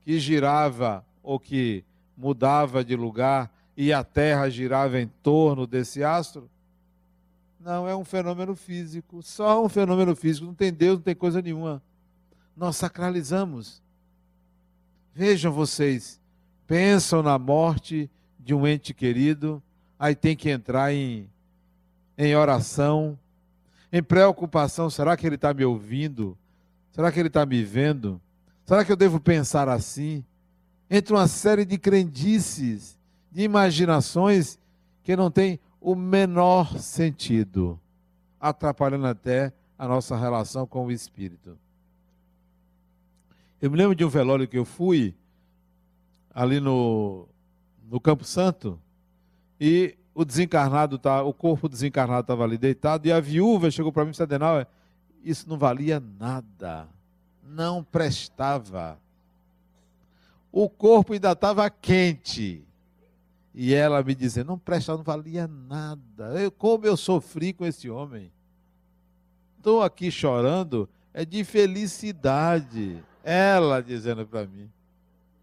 que 0.00 0.18
girava 0.18 1.04
ou 1.22 1.38
que 1.38 1.84
mudava 2.20 2.84
de 2.84 2.94
lugar 2.94 3.50
e 3.76 3.92
a 3.92 4.04
Terra 4.04 4.50
girava 4.50 5.00
em 5.00 5.06
torno 5.22 5.66
desse 5.66 6.04
astro, 6.04 6.50
não, 7.58 7.86
é 7.86 7.94
um 7.94 8.04
fenômeno 8.04 8.56
físico, 8.56 9.22
só 9.22 9.64
um 9.64 9.68
fenômeno 9.68 10.16
físico, 10.16 10.46
não 10.46 10.54
tem 10.54 10.72
Deus, 10.72 10.96
não 10.96 11.02
tem 11.02 11.14
coisa 11.14 11.42
nenhuma. 11.42 11.82
Nós 12.56 12.76
sacralizamos. 12.76 13.82
Vejam 15.14 15.52
vocês, 15.52 16.18
pensam 16.66 17.22
na 17.22 17.38
morte 17.38 18.10
de 18.38 18.54
um 18.54 18.66
ente 18.66 18.94
querido, 18.94 19.62
aí 19.98 20.14
tem 20.14 20.34
que 20.34 20.48
entrar 20.48 20.94
em, 20.94 21.28
em 22.16 22.34
oração, 22.34 23.18
em 23.92 24.02
preocupação: 24.02 24.88
será 24.88 25.14
que 25.14 25.26
ele 25.26 25.34
está 25.34 25.52
me 25.52 25.64
ouvindo? 25.64 26.38
Será 26.92 27.12
que 27.12 27.20
ele 27.20 27.28
está 27.28 27.44
me 27.44 27.62
vendo? 27.62 28.20
Será 28.64 28.84
que 28.84 28.92
eu 28.92 28.96
devo 28.96 29.20
pensar 29.20 29.68
assim? 29.68 30.24
Entre 30.90 31.14
uma 31.14 31.28
série 31.28 31.64
de 31.64 31.78
crendices, 31.78 32.98
de 33.30 33.42
imaginações 33.42 34.58
que 35.04 35.14
não 35.14 35.30
têm 35.30 35.60
o 35.80 35.94
menor 35.94 36.78
sentido, 36.78 37.78
atrapalhando 38.40 39.06
até 39.06 39.52
a 39.78 39.86
nossa 39.86 40.16
relação 40.16 40.66
com 40.66 40.86
o 40.86 40.92
Espírito. 40.92 41.56
Eu 43.62 43.70
me 43.70 43.76
lembro 43.76 43.94
de 43.94 44.04
um 44.04 44.08
velório 44.08 44.48
que 44.48 44.58
eu 44.58 44.64
fui 44.64 45.14
ali 46.34 46.58
no, 46.60 47.28
no 47.88 48.00
Campo 48.00 48.24
Santo 48.24 48.78
e 49.60 49.96
o 50.14 50.24
desencarnado 50.24 50.98
tá, 50.98 51.22
o 51.22 51.32
corpo 51.32 51.68
desencarnado 51.68 52.22
estava 52.22 52.44
ali 52.44 52.58
deitado 52.58 53.06
e 53.06 53.12
a 53.12 53.20
viúva 53.20 53.70
chegou 53.70 53.92
para 53.92 54.04
mim 54.04 54.08
e 54.08 54.12
disse: 54.12 54.22
Adenal, 54.22 54.66
isso 55.22 55.48
não 55.48 55.56
valia 55.56 56.00
nada, 56.18 56.88
não 57.42 57.84
prestava. 57.84 58.98
O 60.52 60.68
corpo 60.68 61.12
ainda 61.12 61.32
estava 61.32 61.68
quente. 61.70 62.64
E 63.54 63.74
ela 63.74 64.02
me 64.02 64.14
dizendo, 64.14 64.48
não 64.48 64.58
presta, 64.58 64.96
não 64.96 65.02
valia 65.02 65.46
nada. 65.46 66.40
Eu, 66.40 66.50
como 66.50 66.86
eu 66.86 66.96
sofri 66.96 67.52
com 67.52 67.64
esse 67.64 67.90
homem. 67.90 68.32
Estou 69.56 69.82
aqui 69.82 70.10
chorando, 70.10 70.88
é 71.12 71.24
de 71.24 71.44
felicidade. 71.44 73.02
Ela 73.22 73.82
dizendo 73.82 74.26
para 74.26 74.46
mim. 74.46 74.70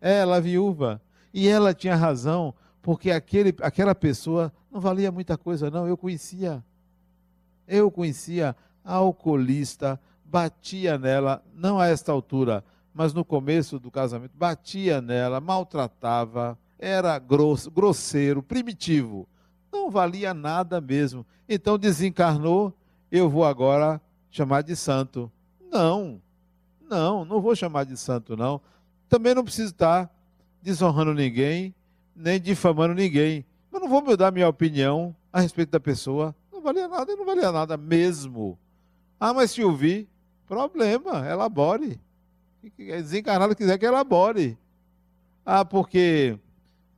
Ela, 0.02 0.42
viúva. 0.42 1.02
E 1.34 1.48
ela 1.48 1.74
tinha 1.74 1.96
razão, 1.96 2.54
porque 2.82 3.12
aquele, 3.12 3.54
aquela 3.62 3.94
pessoa 3.94 4.52
não 4.72 4.80
valia 4.80 5.12
muita 5.12 5.38
coisa, 5.38 5.70
não. 5.70 5.88
Eu 5.88 5.98
conhecia. 5.98 6.64
Eu 7.68 7.92
conhecia 7.92 8.56
alcoolista, 8.84 10.00
batia 10.24 10.98
nela, 10.98 11.44
não 11.54 11.80
a 11.80 11.88
esta 11.88 12.12
altura, 12.12 12.64
mas 12.98 13.14
no 13.14 13.24
começo 13.24 13.78
do 13.78 13.92
casamento, 13.92 14.32
batia 14.36 15.00
nela, 15.00 15.40
maltratava 15.40 16.58
era 16.80 17.20
grosso, 17.20 17.70
grosseiro, 17.70 18.42
primitivo. 18.42 19.28
Não 19.72 19.92
valia 19.92 20.34
nada 20.34 20.82
mesmo. 20.82 21.24
Então 21.48 21.78
desencarnou, 21.78 22.74
eu 23.12 23.30
vou 23.30 23.46
agora 23.46 24.02
chamar 24.32 24.64
de 24.64 24.76
santo. 24.76 25.32
Não, 25.72 26.20
não, 26.90 27.24
não 27.24 27.40
vou 27.40 27.56
chamar 27.56 27.84
de 27.84 27.96
santo, 27.96 28.36
não. 28.36 28.60
Também 29.08 29.36
não 29.36 29.44
preciso 29.44 29.74
estar 29.74 30.12
desonrando 30.60 31.14
ninguém, 31.14 31.76
nem 32.16 32.42
difamando 32.42 32.96
ninguém. 32.96 33.46
Mas 33.72 33.80
não 33.80 33.88
vou 33.88 34.02
mudar 34.02 34.32
minha 34.32 34.50
opinião 34.50 35.16
a 35.32 35.40
respeito 35.40 35.70
da 35.70 35.80
pessoa. 35.80 36.36
Não 36.52 36.64
valia 36.64 36.88
nada, 36.88 37.16
não 37.16 37.26
valia 37.28 37.52
nada 37.52 37.78
mesmo. 37.78 38.58
Ah, 39.20 39.36
mas 39.36 39.52
se 39.52 39.64
ouvir, 39.64 40.10
problema, 40.48 41.28
elabore. 41.30 42.00
Desencarnado 42.78 43.56
quiser 43.56 43.78
que 43.78 43.86
elabore. 43.86 44.58
Ah, 45.46 45.64
porque 45.64 46.38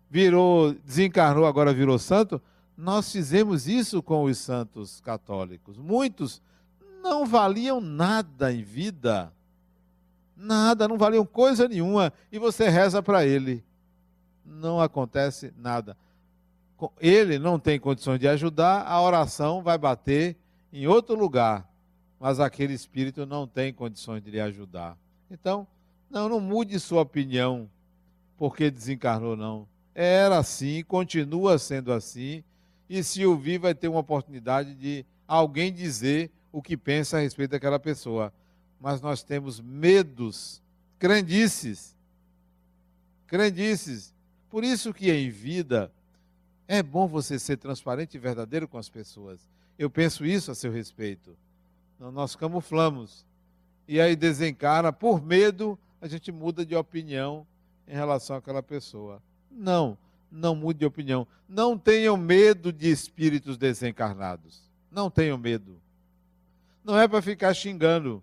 virou, 0.10 0.74
desencarnou, 0.74 1.46
agora 1.46 1.74
virou 1.74 2.00
santo, 2.00 2.42
nós 2.76 3.12
fizemos 3.12 3.68
isso 3.68 4.02
com 4.02 4.24
os 4.24 4.38
santos 4.38 5.00
católicos. 5.02 5.78
Muitos 5.78 6.42
não 7.04 7.26
valiam 7.26 7.80
nada 7.82 8.52
em 8.52 8.64
vida. 8.64 9.32
Nada, 10.36 10.88
não 10.88 10.98
valiam 10.98 11.26
coisa 11.26 11.68
nenhuma. 11.68 12.14
E 12.32 12.40
você 12.40 12.70
reza 12.70 13.04
para 13.04 13.26
ele. 13.26 13.64
Não 14.46 14.80
acontece 14.80 15.54
nada. 15.58 15.98
Ele 17.00 17.38
não 17.38 17.60
tem 17.60 17.78
condições 17.78 18.20
de 18.20 18.28
ajudar, 18.28 18.88
a 18.88 19.02
oração 19.02 19.62
vai 19.62 19.78
bater 19.78 20.38
em 20.72 20.88
outro 20.88 21.16
lugar. 21.16 21.70
Mas 22.18 22.40
aquele 22.40 22.74
espírito 22.74 23.26
não 23.26 23.46
tem 23.46 23.74
condições 23.74 24.24
de 24.24 24.32
lhe 24.32 24.40
ajudar. 24.40 24.98
Então, 25.30 25.68
não, 26.10 26.28
não 26.28 26.40
mude 26.40 26.80
sua 26.80 27.02
opinião 27.02 27.70
porque 28.38 28.72
desencarnou, 28.72 29.36
não 29.36 29.68
era 30.02 30.38
assim, 30.38 30.82
continua 30.84 31.60
sendo 31.60 31.92
assim, 31.92 32.42
e 32.90 33.04
se 33.04 33.26
ouvir, 33.26 33.58
vai 33.58 33.76
ter 33.76 33.90
uma 33.90 34.00
oportunidade 34.00 34.74
de 34.74 35.06
alguém 35.28 35.74
dizer 35.74 36.32
o 36.54 36.62
que 36.62 36.78
pensa 36.78 37.18
a 37.18 37.20
respeito 37.20 37.52
daquela 37.52 37.78
pessoa. 37.78 38.34
Mas 38.80 39.02
nós 39.02 39.24
temos 39.24 39.60
medos 39.60 40.62
grandices, 40.98 41.98
grandices. 43.28 44.14
Por 44.50 44.64
isso 44.64 44.94
que 44.94 45.12
em 45.12 45.30
vida 45.30 45.92
é 46.66 46.82
bom 46.82 47.06
você 47.06 47.38
ser 47.38 47.58
transparente 47.58 48.16
e 48.16 48.20
verdadeiro 48.20 48.70
com 48.70 48.78
as 48.78 48.88
pessoas. 48.88 49.50
Eu 49.78 49.90
penso 49.90 50.26
isso 50.26 50.50
a 50.50 50.56
seu 50.56 50.72
respeito. 50.72 51.36
Nós 52.00 52.38
camuflamos. 52.38 53.26
E 53.92 54.00
aí 54.00 54.16
desencarna, 54.16 54.94
por 54.94 55.20
medo, 55.20 55.76
a 56.00 56.08
gente 56.08 56.32
muda 56.32 56.64
de 56.64 56.76
opinião 56.76 57.44
em 57.88 57.94
relação 57.96 58.36
àquela 58.36 58.62
pessoa. 58.62 59.20
Não, 59.50 59.98
não 60.32 60.54
mude 60.54 60.78
de 60.78 60.86
opinião. 60.86 61.26
Não 61.48 61.76
tenham 61.76 62.16
medo 62.16 62.72
de 62.72 62.88
espíritos 62.88 63.58
desencarnados. 63.58 64.62
Não 64.92 65.10
tenham 65.10 65.40
medo. 65.40 65.82
Não 66.84 67.00
é 67.00 67.08
para 67.08 67.20
ficar 67.20 67.52
xingando. 67.56 68.22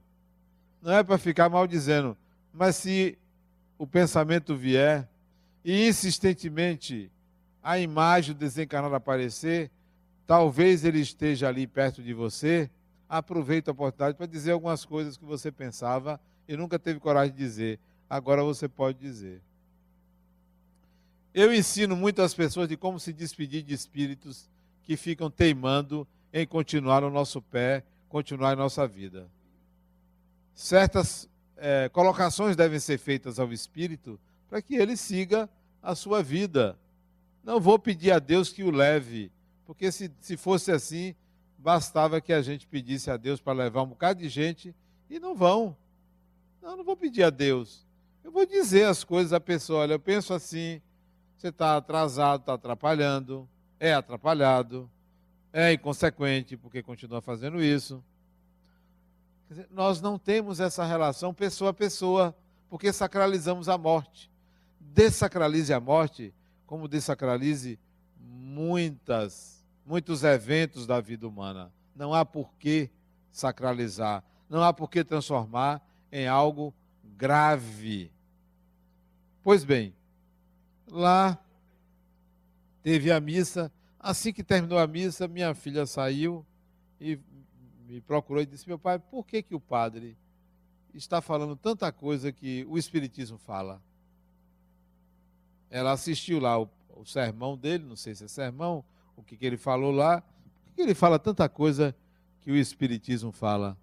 Não 0.80 0.92
é 0.92 1.02
para 1.02 1.18
ficar 1.18 1.48
maldizendo. 1.48 2.16
Mas 2.52 2.76
se 2.76 3.18
o 3.76 3.88
pensamento 3.88 4.54
vier 4.54 5.08
e 5.64 5.88
insistentemente 5.88 7.10
a 7.60 7.76
imagem 7.76 8.36
do 8.36 8.38
desencarnado 8.38 8.94
aparecer, 8.94 9.68
talvez 10.28 10.84
ele 10.84 11.00
esteja 11.00 11.48
ali 11.48 11.66
perto 11.66 12.04
de 12.04 12.14
você. 12.14 12.70
Aproveite 13.08 13.68
a 13.70 13.72
oportunidade 13.72 14.16
para 14.16 14.26
dizer 14.26 14.52
algumas 14.52 14.84
coisas 14.84 15.16
que 15.16 15.24
você 15.24 15.52
pensava 15.52 16.20
e 16.48 16.56
nunca 16.56 16.78
teve 16.78 17.00
coragem 17.00 17.32
de 17.32 17.38
dizer. 17.38 17.80
Agora 18.08 18.42
você 18.42 18.68
pode 18.68 18.98
dizer. 18.98 19.40
Eu 21.34 21.52
ensino 21.52 21.94
muito 21.94 22.22
às 22.22 22.32
pessoas 22.32 22.68
de 22.68 22.76
como 22.76 22.98
se 22.98 23.12
despedir 23.12 23.62
de 23.62 23.74
espíritos 23.74 24.48
que 24.82 24.96
ficam 24.96 25.30
teimando 25.30 26.06
em 26.32 26.46
continuar 26.46 27.02
no 27.02 27.10
nosso 27.10 27.42
pé, 27.42 27.84
continuar 28.08 28.54
em 28.54 28.56
nossa 28.56 28.86
vida. 28.86 29.28
Certas 30.54 31.28
é, 31.56 31.88
colocações 31.90 32.56
devem 32.56 32.78
ser 32.78 32.98
feitas 32.98 33.38
ao 33.38 33.52
espírito 33.52 34.18
para 34.48 34.62
que 34.62 34.76
ele 34.76 34.96
siga 34.96 35.48
a 35.82 35.94
sua 35.94 36.22
vida. 36.22 36.78
Não 37.44 37.60
vou 37.60 37.78
pedir 37.78 38.12
a 38.12 38.18
Deus 38.18 38.52
que 38.52 38.64
o 38.64 38.70
leve, 38.70 39.30
porque 39.66 39.92
se, 39.92 40.10
se 40.20 40.36
fosse 40.36 40.72
assim, 40.72 41.14
bastava 41.58 42.20
que 42.20 42.32
a 42.32 42.42
gente 42.42 42.66
pedisse 42.66 43.10
a 43.10 43.16
Deus 43.16 43.40
para 43.40 43.52
levar 43.52 43.82
um 43.82 43.88
bocado 43.88 44.20
de 44.20 44.28
gente 44.28 44.74
e 45.08 45.18
não 45.18 45.34
vão. 45.34 45.76
Não, 46.62 46.76
não 46.76 46.84
vou 46.84 46.96
pedir 46.96 47.22
a 47.22 47.30
Deus. 47.30 47.86
Eu 48.22 48.30
vou 48.30 48.44
dizer 48.44 48.84
as 48.84 49.04
coisas 49.04 49.32
à 49.32 49.40
pessoa, 49.40 49.80
olha, 49.80 49.94
eu 49.94 50.00
penso 50.00 50.34
assim, 50.34 50.80
você 51.36 51.48
está 51.48 51.76
atrasado, 51.76 52.40
está 52.40 52.54
atrapalhando, 52.54 53.48
é 53.78 53.92
atrapalhado, 53.92 54.90
é 55.52 55.72
inconsequente 55.72 56.56
porque 56.56 56.82
continua 56.82 57.20
fazendo 57.20 57.62
isso. 57.62 58.02
Dizer, 59.48 59.68
nós 59.70 60.00
não 60.00 60.18
temos 60.18 60.58
essa 60.58 60.84
relação 60.84 61.32
pessoa 61.32 61.70
a 61.70 61.74
pessoa, 61.74 62.36
porque 62.68 62.92
sacralizamos 62.92 63.68
a 63.68 63.78
morte. 63.78 64.30
Desacralize 64.80 65.72
a 65.72 65.78
morte, 65.78 66.34
como 66.66 66.88
desacralize 66.88 67.78
muitas, 68.18 69.55
muitos 69.86 70.24
eventos 70.24 70.86
da 70.86 71.00
vida 71.00 71.26
humana. 71.26 71.72
Não 71.94 72.12
há 72.12 72.24
por 72.24 72.52
que 72.54 72.90
sacralizar, 73.30 74.24
não 74.48 74.62
há 74.62 74.72
por 74.72 74.90
que 74.90 75.04
transformar 75.04 75.80
em 76.10 76.26
algo 76.26 76.74
grave. 77.16 78.10
Pois 79.42 79.64
bem, 79.64 79.94
Lá 80.88 81.38
teve 82.82 83.10
a 83.10 83.20
missa. 83.20 83.72
Assim 83.98 84.32
que 84.32 84.44
terminou 84.44 84.78
a 84.78 84.86
missa, 84.86 85.26
minha 85.26 85.54
filha 85.54 85.84
saiu 85.84 86.46
e 87.00 87.18
me 87.86 88.00
procurou 88.00 88.42
e 88.42 88.46
disse: 88.46 88.68
Meu 88.68 88.78
pai, 88.78 88.98
por 88.98 89.26
que, 89.26 89.42
que 89.42 89.54
o 89.54 89.60
padre 89.60 90.16
está 90.94 91.20
falando 91.20 91.56
tanta 91.56 91.90
coisa 91.90 92.30
que 92.30 92.64
o 92.68 92.78
Espiritismo 92.78 93.36
fala? 93.38 93.82
Ela 95.68 95.92
assistiu 95.92 96.38
lá 96.38 96.58
o, 96.60 96.70
o 96.90 97.04
sermão 97.04 97.56
dele, 97.56 97.84
não 97.84 97.96
sei 97.96 98.14
se 98.14 98.24
é 98.24 98.28
sermão, 98.28 98.84
o 99.16 99.22
que, 99.22 99.36
que 99.36 99.46
ele 99.46 99.56
falou 99.56 99.90
lá, 99.90 100.22
que 100.74 100.82
ele 100.82 100.94
fala 100.94 101.18
tanta 101.18 101.48
coisa 101.48 101.94
que 102.42 102.50
o 102.50 102.56
Espiritismo 102.56 103.32
fala? 103.32 103.76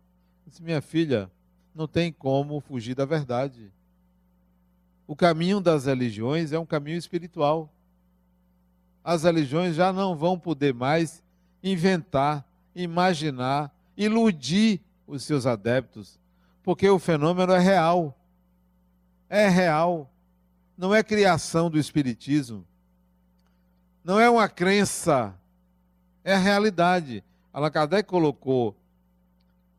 disse, 0.46 0.62
minha 0.62 0.82
filha, 0.82 1.32
não 1.74 1.88
tem 1.88 2.12
como 2.12 2.60
fugir 2.60 2.96
da 2.96 3.06
verdade. 3.06 3.72
O 5.08 5.16
caminho 5.16 5.60
das 5.60 5.86
religiões 5.86 6.52
é 6.52 6.60
um 6.60 6.66
caminho 6.66 6.98
espiritual. 6.98 7.70
As 9.04 9.24
religiões 9.24 9.76
já 9.76 9.92
não 9.92 10.16
vão 10.16 10.38
poder 10.38 10.74
mais 10.74 11.24
inventar, 11.62 12.46
imaginar, 12.76 13.74
iludir 13.98 14.80
os 15.06 15.24
seus 15.24 15.46
adeptos, 15.46 16.20
porque 16.62 16.88
o 16.90 17.00
fenômeno 17.00 17.52
é 17.52 17.60
real. 17.60 18.18
É 19.30 19.50
real. 19.50 20.10
Não 20.78 20.94
é 20.94 21.04
criação 21.04 21.70
do 21.70 21.78
espiritismo. 21.78 22.66
Não 24.04 24.20
é 24.20 24.30
uma 24.30 24.50
crença. 24.50 25.34
É 26.24 26.34
a 26.34 26.38
realidade. 26.38 27.24
Allan 27.54 27.70
Kardec 27.70 28.08
colocou 28.08 28.76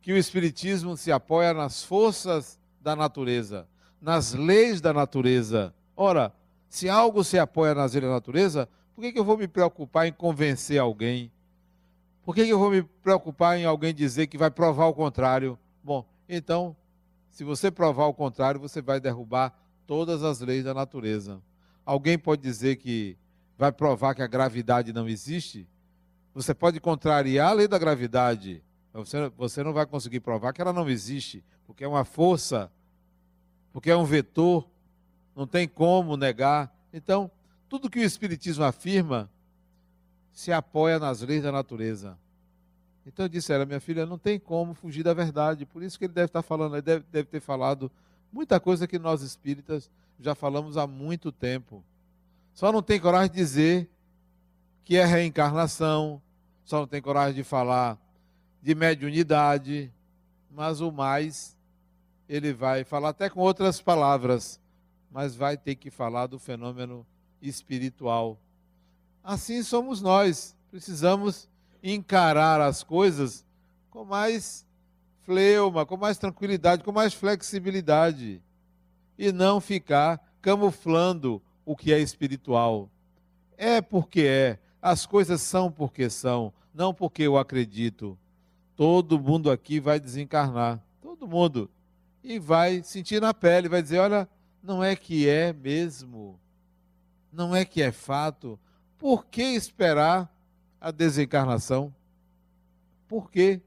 que 0.00 0.12
o 0.12 0.16
espiritismo 0.16 0.96
se 0.96 1.10
apoia 1.10 1.52
nas 1.52 1.82
forças 1.82 2.58
da 2.80 2.94
natureza, 2.94 3.66
nas 4.00 4.34
leis 4.34 4.80
da 4.80 4.92
natureza. 4.92 5.74
Ora, 5.96 6.32
se 6.68 6.88
algo 6.88 7.24
se 7.24 7.38
apoia 7.38 7.74
nas 7.74 7.92
leis 7.92 8.04
da 8.04 8.10
natureza, 8.10 8.68
por 8.94 9.00
que, 9.00 9.18
eu 9.18 9.24
vou 9.24 9.36
me 9.36 9.48
preocupar 9.48 10.06
em 10.06 10.12
convencer 10.12 10.78
alguém? 10.78 11.32
Por 12.22 12.34
que 12.34 12.42
eu 12.42 12.58
vou 12.58 12.70
me 12.70 12.82
preocupar 12.82 13.58
em 13.58 13.64
alguém 13.64 13.94
dizer 13.94 14.26
que 14.26 14.38
vai 14.38 14.50
provar 14.50 14.86
o 14.86 14.94
contrário? 14.94 15.58
Bom, 15.82 16.06
então, 16.28 16.76
se 17.30 17.42
você 17.42 17.70
provar 17.70 18.06
o 18.06 18.14
contrário, 18.14 18.60
você 18.60 18.80
vai 18.80 19.00
derrubar 19.00 19.52
todas 19.86 20.22
as 20.22 20.40
leis 20.40 20.64
da 20.64 20.72
natureza. 20.72 21.40
Alguém 21.84 22.18
pode 22.18 22.42
dizer 22.42 22.76
que 22.76 23.16
vai 23.56 23.72
provar 23.72 24.14
que 24.14 24.22
a 24.22 24.26
gravidade 24.26 24.92
não 24.92 25.08
existe? 25.08 25.68
Você 26.34 26.54
pode 26.54 26.80
contrariar 26.80 27.50
a 27.50 27.54
lei 27.54 27.68
da 27.68 27.78
gravidade, 27.78 28.62
você, 28.92 29.28
você 29.36 29.62
não 29.62 29.72
vai 29.72 29.86
conseguir 29.86 30.20
provar 30.20 30.52
que 30.52 30.60
ela 30.60 30.72
não 30.72 30.88
existe, 30.88 31.44
porque 31.66 31.84
é 31.84 31.88
uma 31.88 32.04
força, 32.04 32.70
porque 33.72 33.90
é 33.90 33.96
um 33.96 34.04
vetor, 34.04 34.68
não 35.34 35.46
tem 35.46 35.66
como 35.66 36.16
negar. 36.16 36.72
Então, 36.92 37.30
tudo 37.68 37.90
que 37.90 37.98
o 37.98 38.02
Espiritismo 38.04 38.64
afirma 38.64 39.30
se 40.32 40.52
apoia 40.52 40.98
nas 40.98 41.20
leis 41.20 41.42
da 41.42 41.52
natureza. 41.52 42.18
Então 43.06 43.26
eu 43.26 43.28
disse 43.28 43.52
a 43.52 43.56
ela, 43.56 43.66
minha 43.66 43.80
filha, 43.80 44.06
não 44.06 44.18
tem 44.18 44.38
como 44.38 44.74
fugir 44.74 45.02
da 45.02 45.14
verdade. 45.14 45.66
Por 45.66 45.82
isso 45.82 45.98
que 45.98 46.06
ele 46.06 46.12
deve 46.12 46.26
estar 46.26 46.42
falando, 46.42 46.74
ele 46.74 46.82
deve, 46.82 47.04
deve 47.10 47.28
ter 47.28 47.40
falado 47.40 47.90
muita 48.32 48.58
coisa 48.58 48.86
que 48.86 48.98
nós 48.98 49.22
espíritas 49.22 49.90
já 50.18 50.34
falamos 50.34 50.76
há 50.76 50.86
muito 50.86 51.30
tempo. 51.30 51.84
Só 52.54 52.70
não 52.70 52.80
tem 52.80 53.00
coragem 53.00 53.30
de 53.30 53.36
dizer 53.36 53.90
que 54.84 54.96
é 54.96 55.04
reencarnação, 55.04 56.22
só 56.64 56.78
não 56.78 56.86
tem 56.86 57.02
coragem 57.02 57.34
de 57.34 57.42
falar 57.42 57.98
de 58.62 58.76
mediunidade, 58.76 59.92
mas 60.48 60.80
o 60.80 60.92
mais 60.92 61.56
ele 62.28 62.52
vai 62.52 62.84
falar 62.84 63.08
até 63.08 63.28
com 63.28 63.40
outras 63.40 63.82
palavras, 63.82 64.60
mas 65.10 65.34
vai 65.34 65.56
ter 65.56 65.74
que 65.74 65.90
falar 65.90 66.28
do 66.28 66.38
fenômeno 66.38 67.04
espiritual. 67.42 68.38
Assim 69.22 69.60
somos 69.64 70.00
nós, 70.00 70.56
precisamos 70.70 71.50
encarar 71.82 72.60
as 72.60 72.84
coisas 72.84 73.44
com 73.90 74.04
mais 74.04 74.64
fleuma, 75.22 75.84
com 75.84 75.96
mais 75.96 76.18
tranquilidade, 76.18 76.84
com 76.84 76.92
mais 76.92 77.12
flexibilidade 77.12 78.40
e 79.18 79.32
não 79.32 79.60
ficar 79.60 80.22
camuflando 80.40 81.42
o 81.64 81.76
que 81.76 81.92
é 81.92 81.98
espiritual. 81.98 82.90
É 83.56 83.80
porque 83.80 84.22
é, 84.22 84.58
as 84.82 85.06
coisas 85.06 85.40
são 85.40 85.70
porque 85.70 86.10
são, 86.10 86.52
não 86.74 86.92
porque 86.92 87.22
eu 87.22 87.36
acredito 87.36 88.18
todo 88.76 89.18
mundo 89.18 89.50
aqui 89.50 89.80
vai 89.80 89.98
desencarnar. 89.98 90.80
Todo 91.00 91.26
mundo. 91.26 91.70
E 92.22 92.38
vai 92.38 92.82
sentir 92.82 93.20
na 93.20 93.34
pele, 93.34 93.68
vai 93.68 93.82
dizer: 93.82 93.98
olha, 93.98 94.28
não 94.62 94.82
é 94.82 94.96
que 94.96 95.28
é 95.28 95.52
mesmo. 95.52 96.38
Não 97.32 97.54
é 97.54 97.64
que 97.64 97.82
é 97.82 97.92
fato. 97.92 98.58
Por 98.98 99.26
que 99.26 99.42
esperar 99.42 100.32
a 100.80 100.90
desencarnação? 100.90 101.94
Por 103.08 103.30
quê? 103.30 103.60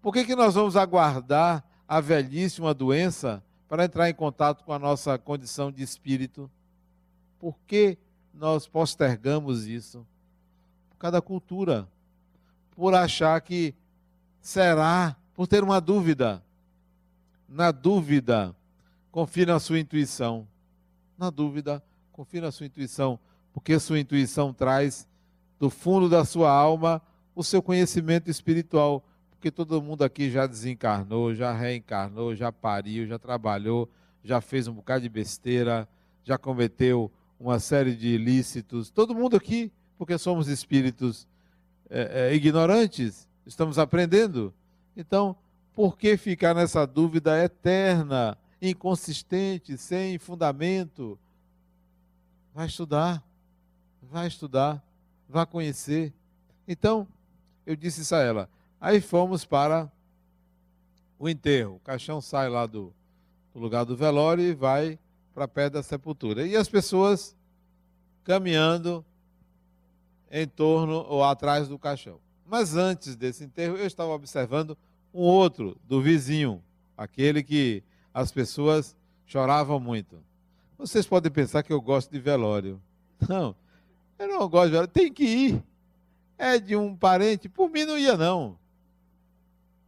Por 0.00 0.12
que, 0.12 0.24
que 0.24 0.36
nós 0.36 0.54
vamos 0.54 0.76
aguardar 0.76 1.64
a 1.86 2.00
velhice, 2.00 2.60
uma 2.60 2.72
doença, 2.72 3.42
para 3.68 3.84
entrar 3.84 4.08
em 4.08 4.14
contato 4.14 4.64
com 4.64 4.72
a 4.72 4.78
nossa 4.78 5.18
condição 5.18 5.70
de 5.70 5.82
espírito? 5.82 6.50
Por 7.38 7.56
que 7.66 7.98
nós 8.32 8.66
postergamos 8.66 9.66
isso? 9.66 10.06
Por 10.90 10.96
causa 10.96 11.12
da 11.12 11.22
cultura 11.22 11.88
por 12.78 12.94
achar 12.94 13.40
que 13.40 13.74
será, 14.40 15.16
por 15.34 15.48
ter 15.48 15.64
uma 15.64 15.80
dúvida. 15.80 16.40
Na 17.48 17.72
dúvida, 17.72 18.54
confie 19.10 19.44
na 19.44 19.58
sua 19.58 19.80
intuição. 19.80 20.46
Na 21.18 21.28
dúvida, 21.28 21.82
confie 22.12 22.40
na 22.40 22.52
sua 22.52 22.66
intuição, 22.66 23.18
porque 23.52 23.80
sua 23.80 23.98
intuição 23.98 24.52
traz 24.52 25.08
do 25.58 25.68
fundo 25.68 26.08
da 26.08 26.24
sua 26.24 26.52
alma 26.52 27.02
o 27.34 27.42
seu 27.42 27.60
conhecimento 27.60 28.30
espiritual, 28.30 29.04
porque 29.38 29.52
todo 29.52 29.80
mundo 29.80 30.02
aqui 30.02 30.28
já 30.28 30.48
desencarnou, 30.48 31.32
já 31.32 31.52
reencarnou, 31.52 32.34
já 32.34 32.50
pariu, 32.50 33.06
já 33.06 33.20
trabalhou, 33.20 33.88
já 34.24 34.40
fez 34.40 34.66
um 34.66 34.74
bocado 34.74 35.02
de 35.02 35.08
besteira, 35.08 35.88
já 36.24 36.36
cometeu 36.36 37.08
uma 37.38 37.60
série 37.60 37.94
de 37.94 38.08
ilícitos. 38.08 38.90
Todo 38.90 39.14
mundo 39.14 39.36
aqui, 39.36 39.70
porque 39.96 40.18
somos 40.18 40.48
espíritos 40.48 41.24
é, 41.88 42.30
é, 42.30 42.34
ignorantes, 42.34 43.28
estamos 43.46 43.78
aprendendo. 43.78 44.52
Então, 44.96 45.36
por 45.72 45.96
que 45.96 46.16
ficar 46.16 46.52
nessa 46.52 46.84
dúvida 46.84 47.40
eterna, 47.40 48.36
inconsistente, 48.60 49.78
sem 49.78 50.18
fundamento? 50.18 51.16
Vai 52.52 52.66
estudar, 52.66 53.22
vai 54.02 54.26
estudar, 54.26 54.84
vai 55.28 55.46
conhecer. 55.46 56.12
Então, 56.66 57.06
eu 57.64 57.76
disse 57.76 58.00
isso 58.00 58.16
a 58.16 58.18
ela. 58.18 58.57
Aí 58.80 59.00
fomos 59.00 59.44
para 59.44 59.90
o 61.18 61.28
enterro. 61.28 61.76
O 61.76 61.80
caixão 61.80 62.20
sai 62.20 62.48
lá 62.48 62.66
do, 62.66 62.94
do 63.52 63.58
lugar 63.58 63.84
do 63.84 63.96
velório 63.96 64.44
e 64.44 64.54
vai 64.54 64.98
para 65.34 65.48
perto 65.48 65.74
da 65.74 65.82
sepultura. 65.82 66.46
E 66.46 66.56
as 66.56 66.68
pessoas 66.68 67.36
caminhando 68.24 69.04
em 70.30 70.46
torno 70.46 71.04
ou 71.08 71.24
atrás 71.24 71.68
do 71.68 71.78
caixão. 71.78 72.20
Mas 72.44 72.76
antes 72.76 73.16
desse 73.16 73.44
enterro, 73.44 73.76
eu 73.76 73.86
estava 73.86 74.10
observando 74.10 74.76
um 75.12 75.22
outro 75.22 75.76
do 75.84 76.00
vizinho, 76.00 76.62
aquele 76.96 77.42
que 77.42 77.82
as 78.12 78.30
pessoas 78.30 78.96
choravam 79.26 79.80
muito. 79.80 80.22
Vocês 80.76 81.06
podem 81.06 81.30
pensar 81.30 81.62
que 81.62 81.72
eu 81.72 81.80
gosto 81.80 82.10
de 82.10 82.20
velório. 82.20 82.80
Não, 83.28 83.54
eu 84.18 84.28
não 84.28 84.48
gosto 84.48 84.66
de 84.66 84.70
velório. 84.70 84.92
Tem 84.92 85.12
que 85.12 85.24
ir. 85.24 85.62
É 86.36 86.58
de 86.58 86.76
um 86.76 86.94
parente. 86.94 87.48
Por 87.48 87.68
mim 87.68 87.84
não 87.84 87.98
ia, 87.98 88.16
não. 88.16 88.56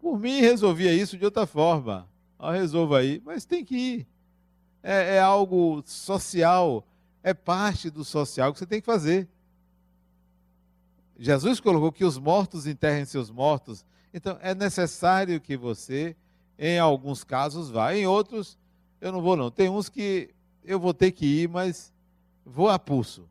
Por 0.01 0.19
mim 0.19 0.41
resolvia 0.41 0.93
isso 0.93 1.19
de 1.19 1.25
outra 1.25 1.47
forma. 1.47 2.09
Ah, 2.39 2.53
resolva 2.53 2.99
aí. 2.99 3.21
Mas 3.25 3.45
tem 3.45 3.65
que 3.65 3.77
ir. 3.77 4.07
É, 4.83 5.17
é 5.17 5.21
algo 5.21 5.83
social. 5.85 6.87
É 7.23 7.35
parte 7.35 7.91
do 7.91 8.03
social 8.03 8.53
que 8.53 8.59
você 8.59 8.67
tem 8.67 8.81
que 8.81 8.87
fazer. 8.87 9.29
Jesus 11.19 11.61
colocou 11.61 11.93
que 11.93 12.05
os 12.05 12.17
mortos 12.17 12.67
enterrem 12.67 13.05
seus 13.05 13.31
mortos. 13.31 13.85
Então, 14.13 14.39
é 14.41 14.55
necessário 14.55 15.39
que 15.39 15.55
você, 15.55 16.17
em 16.59 16.79
alguns 16.79 17.23
casos, 17.23 17.69
vá. 17.69 17.95
Em 17.95 18.07
outros, 18.07 18.59
eu 19.03 19.13
não 19.13 19.21
vou, 19.21 19.37
não. 19.37 19.51
Tem 19.51 19.69
uns 19.69 19.91
que 19.91 20.31
eu 20.65 20.81
vou 20.81 20.95
ter 20.95 21.13
que 21.13 21.27
ir, 21.43 21.49
mas 21.49 21.93
vou 22.45 22.71
a 22.71 22.79
pulso. 22.79 23.29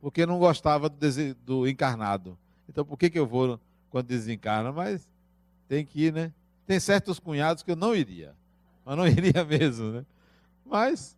Porque 0.00 0.24
não 0.24 0.38
gostava 0.38 0.88
do, 0.88 1.34
do 1.44 1.68
encarnado. 1.68 2.36
Então, 2.66 2.82
por 2.82 2.96
que, 2.96 3.10
que 3.10 3.18
eu 3.18 3.26
vou 3.26 3.60
quando 3.90 4.06
desencarna? 4.06 4.72
Mas 4.72 5.06
tem 5.74 5.86
que 5.86 6.06
ir, 6.06 6.12
né? 6.12 6.32
Tem 6.66 6.78
certos 6.78 7.18
cunhados 7.18 7.62
que 7.62 7.70
eu 7.70 7.76
não 7.76 7.94
iria. 7.94 8.34
Mas 8.84 8.96
não 8.96 9.06
iria 9.08 9.44
mesmo, 9.44 9.92
né? 9.92 10.06
Mas 10.66 11.16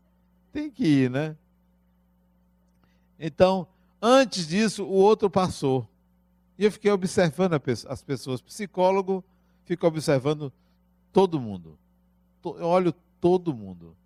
tem 0.53 0.71
que 0.71 0.87
ir, 0.87 1.11
né? 1.11 1.37
Então, 3.19 3.67
Antes 4.07 4.47
disso, 4.47 4.85
o 4.85 4.93
outro 4.93 5.31
passou. 5.31 5.89
E 6.59 6.65
eu 6.67 6.71
fiquei 6.71 6.91
observando 6.91 7.59
as 7.89 8.03
pessoas. 8.03 8.43
Psicólogo 8.43 9.25
fica 9.65 9.87
observando 9.87 10.53
todo 11.11 11.41
mundo. 11.41 11.79
Eu 12.45 12.67
olho 12.67 12.95
todo 13.19 13.55
mundo. 13.55 13.97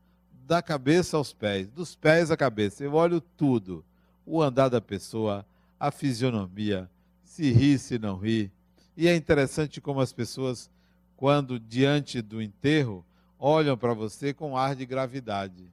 Da 0.47 0.63
cabeça 0.63 1.17
aos 1.17 1.33
pés, 1.33 1.67
dos 1.67 1.97
pés 1.97 2.31
à 2.31 2.37
cabeça. 2.37 2.85
Eu 2.85 2.95
olho 2.95 3.21
tudo. 3.21 3.85
O 4.25 4.41
andar 4.41 4.69
da 4.69 4.81
pessoa, 4.81 5.45
a 5.81 5.91
fisionomia, 5.91 6.89
se 7.25 7.51
ri, 7.51 7.77
se 7.77 7.99
não 7.99 8.17
ri. 8.19 8.53
E 8.99 9.07
é 9.07 9.15
interessante 9.15 9.81
como 9.81 10.01
as 10.01 10.13
pessoas, 10.13 10.69
quando 11.17 11.61
diante 11.61 12.21
do 12.21 12.43
enterro, 12.43 13.07
olham 13.39 13.79
para 13.79 13.95
você 13.95 14.35
com 14.35 14.57
ar 14.57 14.75
de 14.75 14.85
gravidade. 14.85 15.71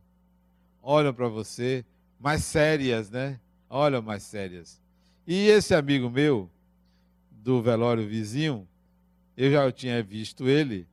Olham 0.79 1.11
para 1.11 1.27
você 1.27 1.83
mais 2.19 2.43
sérias, 2.43 3.09
né? 3.09 3.39
olha 3.67 3.99
mais 3.99 4.21
sérias. 4.21 4.79
E 5.25 5.47
esse 5.47 5.73
amigo 5.73 6.07
meu, 6.07 6.47
do 7.31 7.63
velório 7.63 8.07
vizinho, 8.07 8.67
eu 9.35 9.51
já 9.51 9.71
tinha 9.71 10.03
visto 10.03 10.47
ele, 10.47 10.88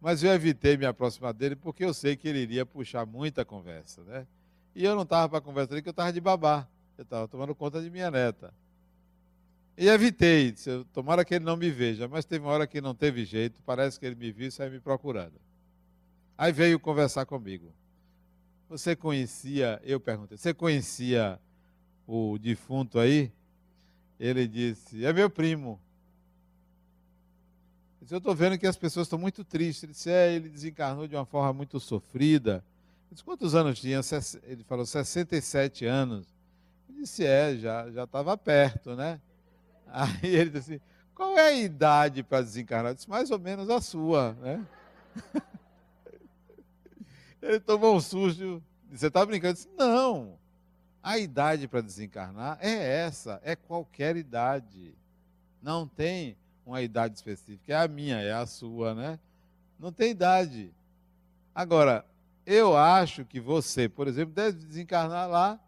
mas 0.00 0.22
eu 0.22 0.32
evitei 0.32 0.78
me 0.78 0.86
aproximar 0.86 1.34
dele 1.34 1.54
porque 1.54 1.84
eu 1.84 1.92
sei 1.92 2.16
que 2.16 2.26
ele 2.26 2.38
iria 2.38 2.64
puxar 2.64 3.04
muita 3.04 3.44
conversa, 3.44 4.02
né? 4.04 4.26
E 4.74 4.82
eu 4.86 4.94
não 4.94 5.02
estava 5.02 5.28
para 5.28 5.40
conversar 5.42 5.74
porque 5.74 5.90
eu 5.90 5.92
estava 5.92 6.10
de 6.10 6.20
babá. 6.20 6.66
Eu 6.96 7.02
estava 7.02 7.28
tomando 7.28 7.54
conta 7.54 7.82
de 7.82 7.90
minha 7.90 8.10
neta. 8.10 8.54
E 9.76 9.88
evitei, 9.88 10.52
disse, 10.52 10.84
tomara 10.92 11.24
que 11.24 11.34
ele 11.34 11.44
não 11.44 11.56
me 11.56 11.68
veja, 11.70 12.06
mas 12.06 12.24
teve 12.24 12.44
uma 12.44 12.52
hora 12.52 12.66
que 12.66 12.80
não 12.80 12.94
teve 12.94 13.24
jeito, 13.24 13.60
parece 13.62 13.98
que 13.98 14.06
ele 14.06 14.14
me 14.14 14.30
viu 14.30 14.46
e 14.46 14.50
saiu 14.50 14.70
me 14.70 14.78
procurando. 14.78 15.34
Aí 16.38 16.52
veio 16.52 16.78
conversar 16.78 17.26
comigo. 17.26 17.72
Você 18.68 18.94
conhecia, 18.94 19.80
eu 19.84 19.98
perguntei, 19.98 20.38
você 20.38 20.54
conhecia 20.54 21.40
o 22.06 22.38
defunto 22.38 22.98
aí? 22.98 23.32
Ele 24.18 24.46
disse, 24.46 25.04
é 25.04 25.12
meu 25.12 25.28
primo. 25.28 25.80
Eu 28.00 28.06
eu 28.10 28.18
estou 28.18 28.34
vendo 28.34 28.58
que 28.58 28.66
as 28.66 28.76
pessoas 28.76 29.06
estão 29.06 29.18
muito 29.18 29.42
tristes. 29.44 29.82
Ele 29.82 29.92
disse, 29.92 30.10
é, 30.10 30.32
ele 30.32 30.48
desencarnou 30.48 31.08
de 31.08 31.16
uma 31.16 31.24
forma 31.24 31.52
muito 31.52 31.80
sofrida. 31.80 32.64
Eu 33.10 33.14
disse, 33.14 33.24
quantos 33.24 33.54
anos 33.54 33.80
tinha? 33.80 34.00
Ele 34.44 34.62
falou, 34.62 34.86
67 34.86 35.84
anos. 35.86 36.26
Eu 36.88 36.94
disse, 36.96 37.24
é, 37.24 37.56
já 37.56 38.04
estava 38.04 38.36
perto, 38.36 38.94
né? 38.94 39.20
Aí 40.22 40.34
ele 40.34 40.50
disse 40.50 40.74
assim, 40.74 40.82
qual 41.14 41.38
é 41.38 41.48
a 41.48 41.52
idade 41.52 42.24
para 42.24 42.42
desencarnar? 42.42 42.90
Eu 42.90 42.94
disse, 42.96 43.08
mais 43.08 43.30
ou 43.30 43.38
menos 43.38 43.70
a 43.70 43.80
sua, 43.80 44.32
né? 44.40 44.66
Ele 47.40 47.60
tomou 47.60 47.94
um 47.94 48.00
susto. 48.00 48.60
Você 48.90 49.06
está 49.06 49.24
brincando? 49.24 49.50
Eu 49.50 49.54
disse, 49.54 49.68
não. 49.78 50.36
A 51.00 51.18
idade 51.18 51.68
para 51.68 51.80
desencarnar 51.80 52.58
é 52.60 53.04
essa, 53.04 53.40
é 53.44 53.54
qualquer 53.54 54.16
idade. 54.16 54.94
Não 55.62 55.86
tem 55.86 56.36
uma 56.66 56.82
idade 56.82 57.14
específica. 57.14 57.72
É 57.72 57.76
a 57.76 57.86
minha, 57.86 58.18
é 58.20 58.32
a 58.32 58.46
sua, 58.46 58.94
né? 58.94 59.20
Não 59.78 59.92
tem 59.92 60.10
idade. 60.10 60.72
Agora, 61.54 62.04
eu 62.44 62.76
acho 62.76 63.24
que 63.24 63.38
você, 63.38 63.88
por 63.88 64.08
exemplo, 64.08 64.34
deve 64.34 64.64
desencarnar 64.64 65.28
lá 65.28 65.60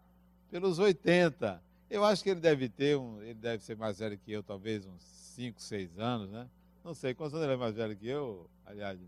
pelos 0.49 0.79
80. 0.79 1.61
Eu 1.89 2.03
acho 2.03 2.21
que 2.21 2.29
ele 2.29 2.41
deve 2.41 2.67
ter 2.67 2.97
um, 2.97 3.21
ele 3.21 3.35
deve 3.35 3.63
ser 3.63 3.77
mais 3.77 3.99
velho 3.99 4.17
que 4.17 4.31
eu, 4.31 4.43
talvez 4.43 4.85
uns 4.85 5.01
5, 5.35 5.61
6 5.61 5.97
anos, 5.97 6.29
né? 6.29 6.47
Não 6.83 6.93
sei, 6.93 7.13
quantos 7.13 7.33
anos 7.33 7.45
ele 7.45 7.53
é 7.53 7.57
mais 7.57 7.75
velho 7.75 7.95
que 7.95 8.07
eu, 8.07 8.49
aliás? 8.65 8.99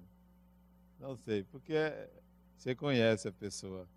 Não 1.00 1.18
sei, 1.18 1.44
porque 1.44 1.74
você 2.56 2.74
conhece 2.76 3.28
a 3.28 3.32
pessoa. 3.32 3.88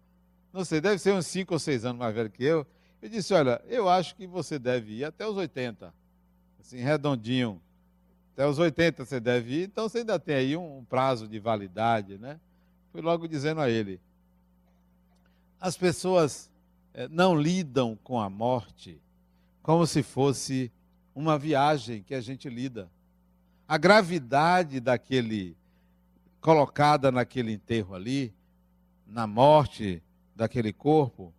Não 0.53 0.65
sei, 0.65 0.81
deve 0.81 0.99
ser 0.99 1.13
uns 1.13 1.27
5 1.27 1.53
ou 1.55 1.59
6 1.59 1.85
anos 1.85 1.99
mais 1.99 2.15
velho 2.15 2.31
que 2.31 2.45
eu. 2.45 2.67
Eu 3.01 3.09
disse, 3.09 3.33
olha, 3.35 3.61
eu 3.67 3.89
acho 3.89 4.15
que 4.15 4.27
você 4.27 4.59
deve 4.59 4.99
ir 4.99 5.05
até 5.05 5.27
os 5.27 5.37
80. 5.37 5.93
Assim, 6.61 6.79
redondinho. 6.79 7.61
Até 8.33 8.47
os 8.47 8.59
80 8.59 9.05
você 9.05 9.21
deve 9.21 9.63
ir, 9.63 9.65
então 9.65 9.89
você 9.89 9.99
ainda 9.99 10.19
tem 10.19 10.35
aí 10.35 10.57
um 10.57 10.85
prazo 10.85 11.29
de 11.29 11.39
validade, 11.39 12.19
né? 12.19 12.41
Fui 12.91 13.01
logo 13.01 13.27
dizendo 13.29 13.61
a 13.61 13.69
ele. 13.69 14.01
As 15.61 15.77
pessoas 15.77 16.52
não 17.11 17.35
lidam 17.35 17.99
com 18.03 18.21
a 18.21 18.29
morte 18.29 19.01
como 19.63 19.87
se 19.87 20.03
fosse 20.03 20.71
uma 21.15 21.39
viagem 21.39 22.03
que 22.03 22.15
a 22.15 22.21
gente 22.21 22.49
lida. 22.49 22.91
A 23.67 23.79
gravidade 23.79 24.81
daquele 24.81 25.57
colocada 26.41 27.13
naquele 27.13 27.53
enterro 27.53 27.95
ali, 27.95 28.35
na 29.07 29.27
morte 29.27 30.03
daquele 30.35 30.73
corpo, 30.73 31.33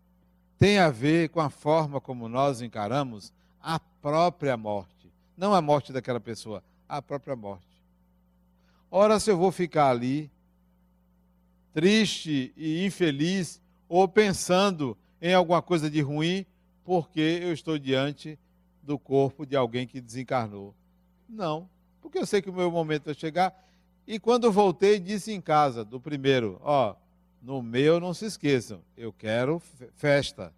tem 0.58 0.80
a 0.80 0.90
ver 0.90 1.30
com 1.30 1.42
a 1.42 1.50
forma 1.50 2.00
como 2.00 2.30
nós 2.30 2.62
encaramos 2.62 3.34
a 3.62 3.80
própria 3.80 4.56
morte. 4.56 5.12
Não 5.36 5.54
a 5.54 5.62
morte 5.62 5.92
daquela 5.92 6.22
pessoa, 6.22 6.64
a 6.88 7.02
própria 7.02 7.36
morte. 7.36 7.68
Ora, 8.90 9.20
se 9.20 9.30
eu 9.30 9.38
vou 9.38 9.52
ficar 9.52 9.90
ali, 9.90 10.32
triste 11.74 12.54
e 12.56 12.86
infeliz, 12.86 13.62
ou 13.90 14.08
pensando 14.08 14.98
em 15.24 15.34
alguma 15.34 15.62
coisa 15.62 15.90
de 15.90 16.02
ruim, 16.02 16.46
porque 16.84 17.40
eu 17.42 17.54
estou 17.54 17.80
diante 17.80 18.38
do 18.82 19.00
corpo 19.00 19.46
de 19.46 19.56
alguém 19.56 19.88
que 19.88 20.02
desencarnou. 20.02 20.76
Não, 21.30 21.70
porque 22.02 22.18
eu 22.20 22.26
sei 22.26 22.42
que 22.42 22.50
o 22.50 22.54
meu 22.54 22.70
momento 22.70 23.06
vai 23.06 23.14
chegar. 23.14 23.58
E 24.06 24.20
quando 24.20 24.52
voltei, 24.52 25.00
disse 25.00 25.32
em 25.32 25.40
casa, 25.40 25.86
do 25.86 25.98
primeiro: 25.98 26.60
Ó, 26.62 26.94
no 27.42 27.64
meu 27.64 28.02
não 28.02 28.14
se 28.14 28.26
esqueçam, 28.26 28.82
eu 28.98 29.14
quero 29.14 29.62
festa. 29.96 30.54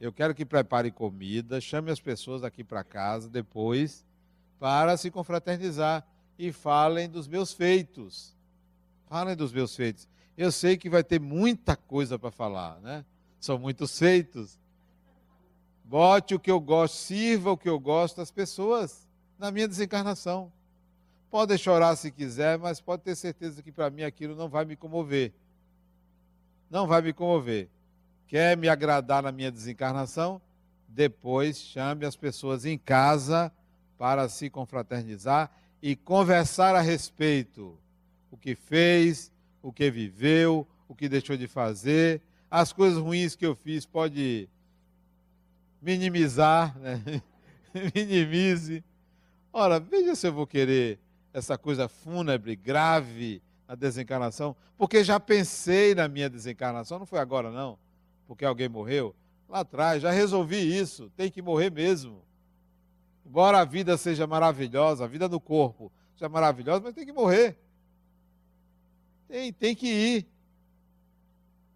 Eu 0.00 0.14
quero 0.14 0.34
que 0.34 0.46
prepare 0.46 0.90
comida, 0.90 1.60
chame 1.60 1.90
as 1.90 2.00
pessoas 2.00 2.42
aqui 2.42 2.64
para 2.64 2.82
casa 2.82 3.28
depois 3.28 4.02
para 4.58 4.96
se 4.96 5.10
confraternizar 5.10 6.06
e 6.38 6.52
falem 6.52 7.06
dos 7.06 7.28
meus 7.28 7.52
feitos. 7.52 8.34
Falem 9.08 9.36
dos 9.36 9.52
meus 9.52 9.76
feitos. 9.76 10.08
Eu 10.38 10.50
sei 10.50 10.78
que 10.78 10.88
vai 10.88 11.04
ter 11.04 11.20
muita 11.20 11.76
coisa 11.76 12.18
para 12.18 12.30
falar, 12.30 12.80
né? 12.80 13.04
São 13.42 13.58
muitos 13.58 13.98
feitos. 13.98 14.56
Bote 15.84 16.32
o 16.32 16.38
que 16.38 16.50
eu 16.50 16.60
gosto, 16.60 16.94
sirva 16.94 17.50
o 17.50 17.56
que 17.56 17.68
eu 17.68 17.78
gosto 17.78 18.20
às 18.20 18.30
pessoas 18.30 19.04
na 19.36 19.50
minha 19.50 19.66
desencarnação. 19.66 20.52
Pode 21.28 21.58
chorar 21.58 21.96
se 21.96 22.12
quiser, 22.12 22.56
mas 22.56 22.80
pode 22.80 23.02
ter 23.02 23.16
certeza 23.16 23.60
que 23.60 23.72
para 23.72 23.90
mim 23.90 24.04
aquilo 24.04 24.36
não 24.36 24.48
vai 24.48 24.64
me 24.64 24.76
comover. 24.76 25.32
Não 26.70 26.86
vai 26.86 27.02
me 27.02 27.12
comover. 27.12 27.68
Quer 28.28 28.56
me 28.56 28.68
agradar 28.68 29.24
na 29.24 29.32
minha 29.32 29.50
desencarnação? 29.50 30.40
Depois 30.86 31.58
chame 31.58 32.06
as 32.06 32.14
pessoas 32.14 32.64
em 32.64 32.78
casa 32.78 33.50
para 33.98 34.28
se 34.28 34.48
confraternizar 34.48 35.50
e 35.82 35.96
conversar 35.96 36.76
a 36.76 36.80
respeito 36.80 37.76
o 38.30 38.36
que 38.36 38.54
fez, 38.54 39.32
o 39.60 39.72
que 39.72 39.90
viveu, 39.90 40.64
o 40.86 40.94
que 40.94 41.08
deixou 41.08 41.36
de 41.36 41.48
fazer, 41.48 42.22
as 42.52 42.70
coisas 42.70 42.98
ruins 42.98 43.34
que 43.34 43.46
eu 43.46 43.54
fiz, 43.54 43.86
pode 43.86 44.46
minimizar, 45.80 46.78
né? 46.78 47.22
minimize. 47.94 48.84
Ora, 49.50 49.80
veja 49.80 50.14
se 50.14 50.26
eu 50.26 50.34
vou 50.34 50.46
querer 50.46 51.00
essa 51.32 51.56
coisa 51.56 51.88
fúnebre, 51.88 52.54
grave, 52.54 53.42
na 53.66 53.74
desencarnação, 53.74 54.54
porque 54.76 55.02
já 55.02 55.18
pensei 55.18 55.94
na 55.94 56.06
minha 56.08 56.28
desencarnação, 56.28 56.98
não 56.98 57.06
foi 57.06 57.20
agora 57.20 57.50
não, 57.50 57.78
porque 58.26 58.44
alguém 58.44 58.68
morreu. 58.68 59.16
Lá 59.48 59.60
atrás, 59.60 60.02
já 60.02 60.10
resolvi 60.10 60.76
isso, 60.76 61.10
tem 61.16 61.30
que 61.30 61.40
morrer 61.40 61.70
mesmo. 61.70 62.22
Embora 63.24 63.60
a 63.60 63.64
vida 63.64 63.96
seja 63.96 64.26
maravilhosa, 64.26 65.04
a 65.04 65.08
vida 65.08 65.26
no 65.26 65.40
corpo 65.40 65.90
seja 66.14 66.28
maravilhosa, 66.28 66.82
mas 66.84 66.92
tem 66.94 67.06
que 67.06 67.14
morrer. 67.14 67.56
Tem, 69.26 69.50
tem 69.54 69.74
que 69.74 69.86
ir. 69.86 70.31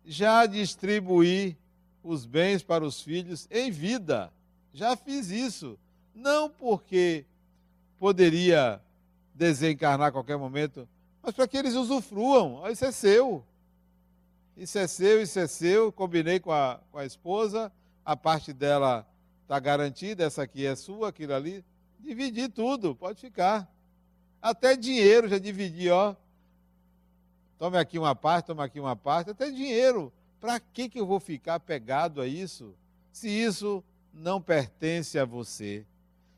Já 0.06 0.46
distribuir 0.46 1.56
os 2.02 2.24
bens 2.24 2.62
para 2.62 2.84
os 2.84 3.02
filhos 3.02 3.48
em 3.50 3.70
vida. 3.70 4.32
Já 4.72 4.96
fiz 4.96 5.30
isso. 5.30 5.78
Não 6.14 6.48
porque 6.48 7.24
poderia 7.98 8.80
desencarnar 9.34 10.08
a 10.08 10.12
qualquer 10.12 10.38
momento, 10.38 10.88
mas 11.22 11.34
para 11.34 11.48
que 11.48 11.56
eles 11.56 11.74
usufruam. 11.74 12.66
Isso 12.70 12.84
é 12.84 12.92
seu. 12.92 13.44
Isso 14.56 14.78
é 14.78 14.86
seu, 14.86 15.22
isso 15.22 15.38
é 15.38 15.46
seu. 15.46 15.92
Combinei 15.92 16.40
com 16.40 16.52
a, 16.52 16.80
com 16.90 16.98
a 16.98 17.04
esposa, 17.04 17.70
a 18.04 18.16
parte 18.16 18.52
dela 18.52 19.06
está 19.42 19.58
garantida, 19.60 20.24
essa 20.24 20.42
aqui 20.42 20.64
é 20.64 20.74
sua, 20.74 21.08
aquilo 21.08 21.34
ali. 21.34 21.64
Dividir 21.98 22.50
tudo, 22.50 22.94
pode 22.94 23.20
ficar. 23.20 23.70
Até 24.40 24.76
dinheiro 24.76 25.28
já 25.28 25.38
dividi, 25.38 25.90
ó. 25.90 26.14
Tome 27.58 27.78
aqui 27.78 27.98
uma 27.98 28.14
parte, 28.14 28.46
tome 28.46 28.62
aqui 28.62 28.78
uma 28.78 28.94
parte, 28.94 29.30
até 29.30 29.50
dinheiro. 29.50 30.12
Para 30.40 30.60
que, 30.60 30.88
que 30.88 31.00
eu 31.00 31.06
vou 31.06 31.18
ficar 31.18 31.58
pegado 31.58 32.20
a 32.20 32.26
isso? 32.26 32.74
Se 33.12 33.28
isso 33.28 33.82
não 34.12 34.40
pertence 34.40 35.18
a 35.18 35.24
você. 35.24 35.86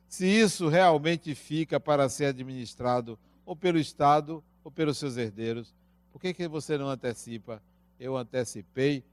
Se 0.08 0.26
isso 0.26 0.68
realmente 0.68 1.34
fica 1.34 1.78
para 1.78 2.08
ser 2.08 2.26
administrado 2.26 3.18
ou 3.44 3.54
pelo 3.54 3.78
Estado 3.78 4.42
ou 4.64 4.70
pelos 4.70 4.96
seus 4.96 5.16
herdeiros, 5.16 5.74
por 6.12 6.20
que, 6.20 6.32
que 6.32 6.48
você 6.48 6.78
não 6.78 6.88
antecipa? 6.88 7.62
Eu 7.98 8.16
antecipei 8.16 9.04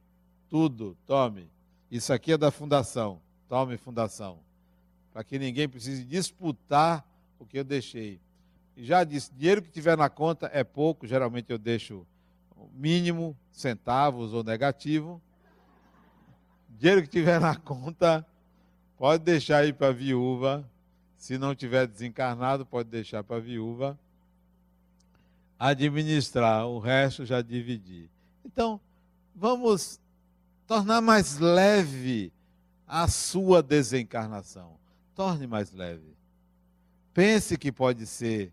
tudo. 0.50 0.96
Tome. 1.06 1.50
Isso 1.92 2.14
aqui 2.14 2.34
é 2.34 2.38
da 2.38 2.52
fundação. 2.52 3.20
Tome 3.50 3.78
fundação. 3.78 4.40
Para 5.12 5.24
que 5.24 5.38
ninguém 5.38 5.68
precise 5.68 6.04
disputar 6.04 7.06
o 7.40 7.46
que 7.46 7.60
eu 7.60 7.64
deixei 7.64 8.20
já 8.78 9.04
disse, 9.04 9.34
dinheiro 9.34 9.62
que 9.62 9.70
tiver 9.70 9.98
na 9.98 10.10
conta 10.10 10.50
é 10.54 10.64
pouco, 10.64 11.08
geralmente 11.08 11.52
eu 11.52 11.58
deixo 11.58 12.06
mínimo, 12.74 13.38
centavos 13.52 14.34
ou 14.34 14.44
negativo. 14.44 15.22
Dinheiro 16.70 17.02
que 17.02 17.08
tiver 17.08 17.40
na 17.40 17.56
conta, 17.56 18.26
pode 18.98 19.24
deixar 19.24 19.60
aí 19.60 19.72
para 19.72 19.88
a 19.88 19.94
viúva. 19.94 20.70
Se 21.16 21.38
não 21.38 21.56
tiver 21.56 21.88
desencarnado, 21.88 22.66
pode 22.66 22.90
deixar 22.90 23.24
para 23.24 23.38
a 23.38 23.40
viúva 23.40 23.98
administrar, 25.60 26.68
o 26.68 26.80
resto 26.80 27.26
já 27.26 27.42
dividir. 27.42 28.10
Então, 28.44 28.80
vamos 29.34 30.00
tornar 30.68 31.02
mais 31.02 31.40
leve 31.40 32.32
a 32.88 33.08
sua 33.08 33.64
desencarnação. 33.64 34.78
Torne 35.16 35.48
mais 35.48 35.72
leve. 35.72 36.16
pense 37.14 37.58
que 37.58 37.72
pode 37.72 38.06
ser 38.06 38.52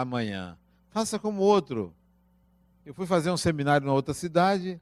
amanhã. 0.00 0.56
Faça 0.90 1.18
como 1.18 1.42
outro. 1.42 1.94
Eu 2.84 2.94
fui 2.94 3.06
fazer 3.06 3.30
um 3.30 3.36
seminário 3.36 3.86
na 3.86 3.92
outra 3.92 4.14
cidade. 4.14 4.80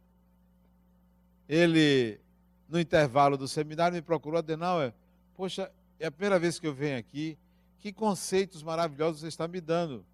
Ele, 1.49 2.21
no 2.69 2.79
intervalo 2.79 3.37
do 3.37 3.49
seminário, 3.49 3.97
me 3.97 4.03
procurou, 4.03 4.39
Adenauer, 4.39 4.95
poxa, 5.37 5.71
é 5.99 6.07
a 6.07 6.11
primeira 6.11 6.39
vez 6.39 6.61
que 6.61 6.67
eu 6.67 6.73
venho 6.73 6.97
aqui. 6.97 7.37
Que 7.81 7.93
conceitos 7.93 8.63
maravilhosos 8.63 9.21
você 9.21 9.29
está 9.29 9.49
me 9.49 9.61
dando. 9.61 10.05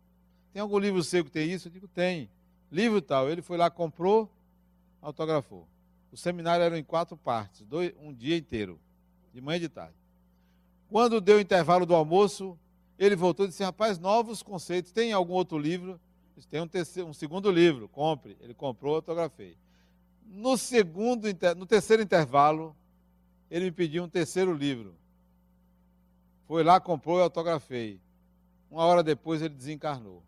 Tem 0.52 0.62
algum 0.62 0.78
livro 0.78 1.02
seu 1.04 1.24
que 1.24 1.30
tem 1.30 1.50
isso? 1.50 1.68
Eu 1.68 1.72
digo, 1.72 1.88
tem. 1.88 2.30
Livro 2.72 3.02
tal. 3.02 3.28
Ele 3.28 3.42
foi 3.42 3.58
lá, 3.58 3.68
comprou, 3.68 4.30
autografou. 5.02 5.68
O 6.10 6.16
seminário 6.16 6.64
era 6.64 6.78
em 6.78 6.84
quatro 6.84 7.16
partes, 7.16 7.62
dois, 7.66 7.92
um 8.00 8.14
dia 8.14 8.36
inteiro, 8.36 8.80
de 9.34 9.40
manhã 9.40 9.56
e 9.56 9.60
de 9.60 9.68
tarde. 9.68 9.94
Quando 10.88 11.20
deu 11.20 11.36
o 11.36 11.40
intervalo 11.40 11.84
do 11.84 11.94
almoço, 11.94 12.56
ele 12.98 13.16
voltou 13.16 13.46
e 13.46 13.48
disse: 13.48 13.62
Rapaz, 13.62 13.98
novos 13.98 14.42
conceitos. 14.42 14.92
Tem 14.92 15.12
algum 15.12 15.34
outro 15.34 15.58
livro? 15.58 16.00
Tem 16.50 16.60
um, 16.60 16.68
terceiro, 16.68 17.08
um 17.08 17.14
segundo 17.14 17.50
livro, 17.50 17.88
compre. 17.88 18.36
Ele 18.40 18.52
comprou, 18.52 18.96
autografei. 18.96 19.56
No, 20.26 20.56
segundo, 20.56 21.26
no 21.56 21.66
terceiro 21.66 22.02
intervalo, 22.02 22.76
ele 23.50 23.66
me 23.66 23.72
pediu 23.72 24.04
um 24.04 24.08
terceiro 24.08 24.52
livro. 24.52 24.94
Foi 26.46 26.62
lá, 26.62 26.78
comprou 26.78 27.18
e 27.18 27.22
autografei. 27.22 27.98
Uma 28.70 28.84
hora 28.84 29.02
depois 29.02 29.40
ele 29.40 29.54
desencarnou. 29.54 30.22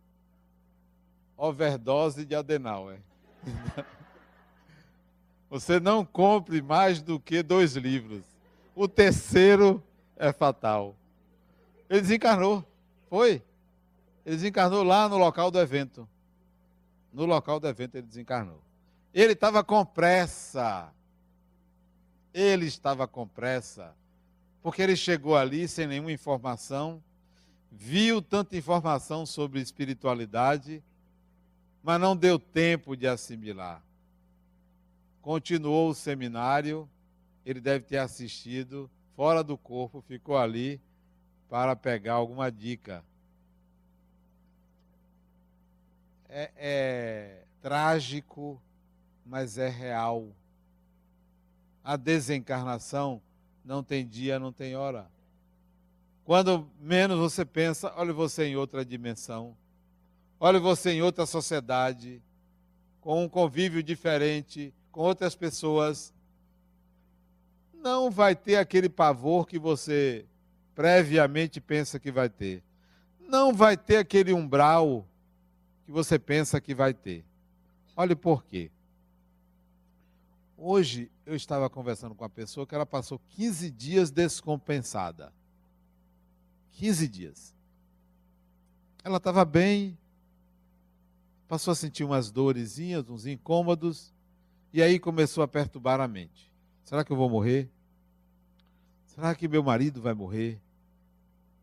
Overdose 1.36 2.24
de 2.24 2.34
Adenauer. 2.34 3.00
Você 5.50 5.78
não 5.78 6.04
compre 6.04 6.60
mais 6.60 7.00
do 7.00 7.18
que 7.20 7.42
dois 7.42 7.76
livros. 7.76 8.22
O 8.74 8.88
terceiro 8.88 9.82
é 10.16 10.32
fatal. 10.32 10.94
Ele 11.88 12.00
desencarnou. 12.00 12.64
Foi. 13.08 13.42
Ele 14.24 14.36
desencarnou 14.36 14.82
lá 14.82 15.08
no 15.08 15.16
local 15.16 15.50
do 15.50 15.58
evento. 15.58 16.08
No 17.12 17.24
local 17.24 17.58
do 17.58 17.66
evento 17.66 17.96
ele 17.96 18.06
desencarnou. 18.06 18.62
Ele 19.12 19.32
estava 19.32 19.64
com 19.64 19.84
pressa. 19.84 20.92
Ele 22.32 22.66
estava 22.66 23.08
com 23.08 23.26
pressa. 23.26 23.94
Porque 24.62 24.82
ele 24.82 24.96
chegou 24.96 25.36
ali 25.36 25.66
sem 25.66 25.86
nenhuma 25.86 26.12
informação, 26.12 27.02
viu 27.70 28.20
tanta 28.20 28.56
informação 28.56 29.24
sobre 29.24 29.60
espiritualidade, 29.60 30.82
mas 31.82 32.00
não 32.00 32.16
deu 32.16 32.38
tempo 32.38 32.96
de 32.96 33.06
assimilar 33.06 33.82
continuou 35.28 35.90
o 35.90 35.94
seminário, 35.94 36.88
ele 37.44 37.60
deve 37.60 37.84
ter 37.84 37.98
assistido 37.98 38.90
fora 39.14 39.44
do 39.44 39.58
corpo, 39.58 40.00
ficou 40.00 40.38
ali 40.38 40.80
para 41.48 41.74
pegar 41.74 42.14
alguma 42.14 42.50
dica. 42.52 43.04
É, 46.28 46.50
é 46.56 47.44
trágico, 47.62 48.60
mas 49.24 49.58
é 49.58 49.68
real. 49.68 50.28
A 51.82 51.96
desencarnação 51.96 53.22
não 53.64 53.82
tem 53.82 54.06
dia, 54.06 54.38
não 54.38 54.52
tem 54.52 54.76
hora. 54.76 55.10
Quando 56.24 56.70
menos 56.78 57.18
você 57.18 57.44
pensa, 57.44 57.92
olha 57.96 58.12
você 58.12 58.44
em 58.44 58.56
outra 58.56 58.84
dimensão, 58.84 59.56
olha 60.38 60.60
você 60.60 60.90
em 60.90 61.00
outra 61.00 61.24
sociedade, 61.24 62.22
com 63.00 63.24
um 63.24 63.28
convívio 63.28 63.82
diferente, 63.82 64.74
com 64.92 65.00
outras 65.00 65.34
pessoas, 65.34 66.12
não 67.72 68.10
vai 68.10 68.36
ter 68.36 68.56
aquele 68.56 68.90
pavor 68.90 69.46
que 69.46 69.58
você 69.58 70.26
previamente 70.78 71.60
pensa 71.60 71.98
que 71.98 72.12
vai 72.12 72.28
ter. 72.28 72.62
Não 73.18 73.52
vai 73.52 73.76
ter 73.76 73.96
aquele 73.96 74.32
umbral 74.32 75.04
que 75.84 75.90
você 75.90 76.20
pensa 76.20 76.60
que 76.60 76.72
vai 76.72 76.94
ter. 76.94 77.24
Olhe 77.96 78.14
por 78.14 78.44
quê. 78.44 78.70
Hoje 80.56 81.10
eu 81.26 81.34
estava 81.34 81.68
conversando 81.68 82.14
com 82.14 82.22
uma 82.22 82.30
pessoa 82.30 82.64
que 82.64 82.76
ela 82.76 82.86
passou 82.86 83.20
15 83.30 83.72
dias 83.72 84.12
descompensada. 84.12 85.32
15 86.70 87.08
dias. 87.08 87.52
Ela 89.02 89.16
estava 89.16 89.44
bem, 89.44 89.98
passou 91.48 91.72
a 91.72 91.74
sentir 91.74 92.04
umas 92.04 92.30
dorezinhas, 92.30 93.10
uns 93.10 93.26
incômodos, 93.26 94.14
e 94.72 94.80
aí 94.80 95.00
começou 95.00 95.42
a 95.42 95.48
perturbar 95.48 96.00
a 96.00 96.06
mente. 96.06 96.52
Será 96.84 97.04
que 97.04 97.10
eu 97.10 97.16
vou 97.16 97.28
morrer? 97.28 97.68
Será 99.06 99.34
que 99.34 99.48
meu 99.48 99.64
marido 99.64 100.00
vai 100.00 100.14
morrer? 100.14 100.62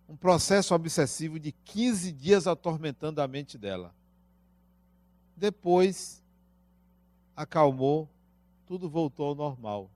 Um 0.07 0.15
processo 0.15 0.73
obsessivo 0.73 1.39
de 1.39 1.51
15 1.51 2.11
dias 2.11 2.47
atormentando 2.47 3.21
a 3.21 3.27
mente 3.27 3.57
dela. 3.57 3.93
Depois, 5.35 6.23
acalmou, 7.35 8.07
tudo 8.65 8.89
voltou 8.89 9.27
ao 9.27 9.35
normal. 9.35 9.89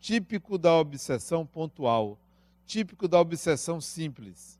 Típico 0.00 0.56
da 0.56 0.74
obsessão 0.74 1.46
pontual, 1.46 2.18
típico 2.64 3.06
da 3.06 3.20
obsessão 3.20 3.80
simples. 3.80 4.58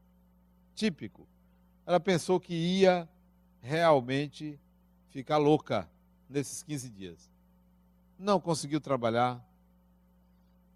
Típico. 0.75 1.27
Ela 1.87 1.99
pensou 1.99 2.39
que 2.39 2.55
ia 2.55 3.09
realmente 3.61 4.61
ficar 5.09 5.39
louca 5.39 5.89
nesses 6.29 6.63
15 6.63 6.91
dias 6.91 7.31
não 8.21 8.39
conseguiu 8.39 8.81
trabalhar, 8.83 9.43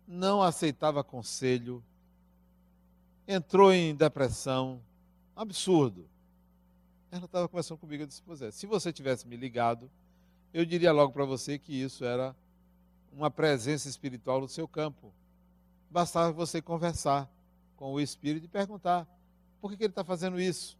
não 0.08 0.42
aceitava 0.42 1.04
conselho, 1.04 1.84
entrou 3.26 3.72
em 3.72 3.94
depressão, 3.94 4.80
absurdo. 5.34 6.08
Ela 7.10 7.24
estava 7.24 7.48
conversando 7.48 7.78
comigo 7.78 8.02
e 8.02 8.06
disse: 8.06 8.22
Pois 8.22 8.42
é, 8.42 8.50
se 8.50 8.66
você 8.66 8.92
tivesse 8.92 9.26
me 9.26 9.37
ligado, 9.37 9.90
eu 10.52 10.64
diria 10.64 10.92
logo 10.92 11.12
para 11.12 11.24
você 11.24 11.58
que 11.58 11.72
isso 11.72 12.04
era 12.04 12.34
uma 13.12 13.30
presença 13.30 13.88
espiritual 13.88 14.40
no 14.40 14.48
seu 14.48 14.66
campo. 14.66 15.12
Bastava 15.90 16.32
você 16.32 16.60
conversar 16.60 17.30
com 17.76 17.92
o 17.92 18.00
Espírito 18.00 18.46
e 18.46 18.48
perguntar: 18.48 19.06
por 19.60 19.70
que, 19.70 19.76
que 19.76 19.84
ele 19.84 19.92
está 19.92 20.04
fazendo 20.04 20.40
isso? 20.40 20.76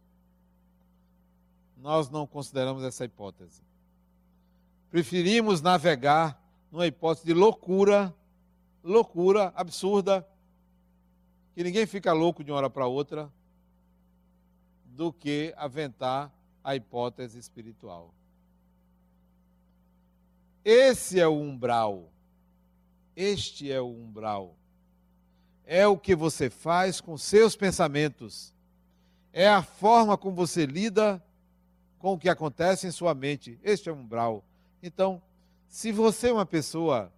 Nós 1.77 2.09
não 2.09 2.27
consideramos 2.27 2.83
essa 2.83 3.05
hipótese. 3.05 3.61
Preferimos 4.89 5.61
navegar 5.61 6.41
numa 6.71 6.87
hipótese 6.87 7.25
de 7.25 7.33
loucura, 7.33 8.13
loucura 8.83 9.51
absurda, 9.55 10.27
que 11.55 11.63
ninguém 11.63 11.87
fica 11.87 12.11
louco 12.11 12.43
de 12.43 12.51
uma 12.51 12.57
hora 12.57 12.69
para 12.69 12.85
outra, 12.85 13.31
do 14.85 15.11
que 15.11 15.53
aventar 15.55 16.29
a 16.61 16.75
hipótese 16.75 17.39
espiritual. 17.39 18.13
Esse 20.65 21.19
é 21.19 21.27
o 21.27 21.33
umbral. 21.33 22.11
Este 23.15 23.71
é 23.71 23.79
o 23.79 23.87
umbral. 23.87 24.53
É 25.65 25.87
o 25.87 25.97
que 25.97 26.13
você 26.13 26.49
faz 26.49 26.99
com 26.99 27.17
seus 27.17 27.55
pensamentos. 27.55 28.53
É 29.31 29.47
a 29.47 29.63
forma 29.63 30.17
como 30.17 30.35
você 30.35 30.65
lida 30.65 31.23
com 31.99 32.13
o 32.13 32.19
que 32.19 32.27
acontece 32.29 32.85
em 32.85 32.91
sua 32.91 33.13
mente. 33.13 33.57
Este 33.63 33.87
é 33.87 33.91
o 33.91 33.95
umbral. 33.95 34.43
Então, 34.83 35.21
se 35.69 35.91
você 35.91 36.29
é 36.29 36.33
uma 36.33 36.45
pessoa 36.45 37.11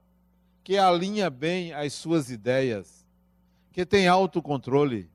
que 0.63 0.77
alinha 0.77 1.29
bem 1.29 1.73
as 1.73 1.93
suas 1.93 2.29
ideias, 2.29 2.96
que 3.77 3.85
tem 3.85 4.07
autocontrole, 4.07 5.07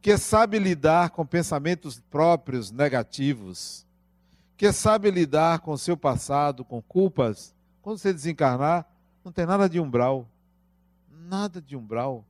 que 0.00 0.16
sabe 0.16 0.58
lidar 0.58 1.10
com 1.10 1.26
pensamentos 1.26 2.00
próprios 2.00 2.70
negativos, 2.70 3.84
que 4.56 4.72
sabe 4.72 5.10
lidar 5.10 5.58
com 5.58 5.76
seu 5.76 5.98
passado, 5.98 6.64
com 6.64 6.80
culpas, 6.80 7.54
quando 7.82 7.98
você 7.98 8.10
desencarnar, 8.10 8.86
não 9.22 9.30
tem 9.30 9.44
nada 9.44 9.68
de 9.68 9.78
umbral. 9.78 10.26
Nada 11.28 11.60
de 11.60 11.76
umbral. 11.76 12.24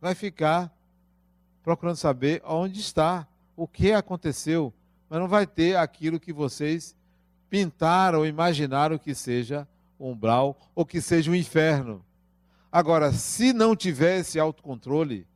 Vai 0.00 0.16
ficar 0.16 0.76
procurando 1.62 1.94
saber 1.94 2.42
onde 2.44 2.80
está, 2.80 3.24
o 3.54 3.68
que 3.68 3.92
aconteceu, 3.92 4.74
mas 5.08 5.20
não 5.20 5.28
vai 5.28 5.46
ter 5.46 5.76
aquilo 5.76 6.18
que 6.18 6.32
vocês 6.32 6.96
pintaram 7.48 8.18
ou 8.18 8.26
imaginaram 8.26 8.98
que 8.98 9.14
seja 9.14 9.64
umbral 9.96 10.58
ou 10.74 10.84
que 10.84 11.00
seja 11.00 11.30
o 11.30 11.36
inferno. 11.36 12.04
Agora, 12.72 13.12
se 13.12 13.52
não 13.52 13.76
tiver 13.76 14.20
esse 14.20 14.40
autocontrole, 14.40 15.26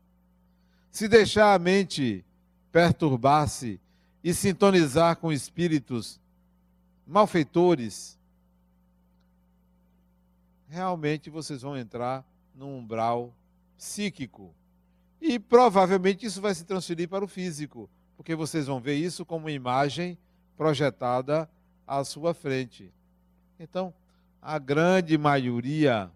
se 0.91 1.07
deixar 1.07 1.53
a 1.53 1.59
mente 1.59 2.25
perturbar-se 2.73 3.79
e 4.25 4.33
sintonizar 4.33 5.17
com 5.19 5.31
espíritos 5.31 6.19
malfeitores, 7.07 8.19
realmente 10.67 11.29
vocês 11.29 11.61
vão 11.61 11.77
entrar 11.77 12.25
num 12.55 12.79
umbral 12.79 13.35
psíquico. 13.77 14.55
E 15.21 15.39
provavelmente 15.39 16.25
isso 16.25 16.41
vai 16.41 16.55
se 16.55 16.65
transferir 16.65 17.07
para 17.07 17.25
o 17.25 17.29
físico, 17.29 17.89
porque 18.17 18.35
vocês 18.35 18.67
vão 18.67 18.81
ver 18.81 18.95
isso 18.95 19.27
como 19.27 19.45
uma 19.45 19.53
imagem 19.53 20.17
projetada 20.57 21.49
à 21.87 22.03
sua 22.03 22.33
frente. 22.33 22.91
Então, 23.61 23.93
a 24.41 24.59
grande 24.59 25.19
maioria 25.19 26.11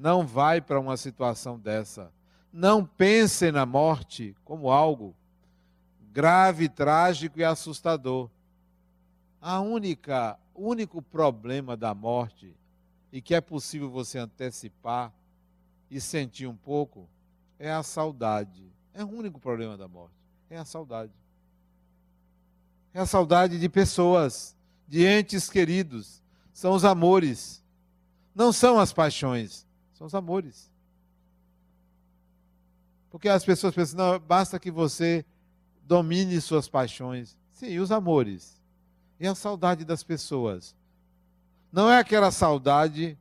não 0.00 0.26
vai 0.26 0.62
para 0.62 0.80
uma 0.80 0.96
situação 0.96 1.58
dessa. 1.58 2.10
não 2.50 2.84
pensem 2.84 3.52
na 3.52 3.66
morte 3.66 4.34
como 4.44 4.70
algo 4.70 5.14
grave, 6.10 6.68
trágico 6.68 7.38
e 7.38 7.44
assustador. 7.44 8.28
A 9.40 9.60
única, 9.60 10.38
o 10.54 10.68
único 10.68 11.00
problema 11.02 11.76
da 11.76 11.94
morte 11.94 12.56
e 13.12 13.20
que 13.20 13.34
é 13.34 13.40
possível 13.40 13.90
você 13.90 14.18
antecipar 14.18 15.12
e 15.90 16.00
sentir 16.00 16.46
um 16.46 16.56
pouco 16.56 17.06
é 17.58 17.70
a 17.70 17.82
saudade. 17.82 18.72
É 18.94 19.04
o 19.04 19.08
único 19.08 19.38
problema 19.38 19.76
da 19.76 19.86
morte, 19.86 20.16
é 20.48 20.56
a 20.56 20.64
saudade. 20.64 21.12
É 22.94 23.00
a 23.00 23.06
saudade 23.06 23.60
de 23.60 23.68
pessoas, 23.68 24.56
de 24.88 25.06
entes 25.06 25.48
queridos, 25.48 26.22
são 26.52 26.72
os 26.72 26.84
amores. 26.86 27.62
Não 28.34 28.52
são 28.52 28.78
as 28.78 28.92
paixões, 28.92 29.66
são 30.00 30.06
os 30.06 30.14
amores. 30.14 30.72
Porque 33.10 33.28
as 33.28 33.44
pessoas 33.44 33.74
pensam, 33.74 33.98
não, 33.98 34.18
basta 34.18 34.58
que 34.58 34.70
você 34.70 35.26
domine 35.82 36.40
suas 36.40 36.70
paixões. 36.70 37.36
Sim, 37.52 37.78
os 37.78 37.92
amores. 37.92 38.58
E 39.18 39.26
a 39.26 39.34
saudade 39.34 39.84
das 39.84 40.02
pessoas. 40.02 40.74
Não 41.70 41.90
é 41.90 41.98
aquela 41.98 42.30
saudade 42.30 43.18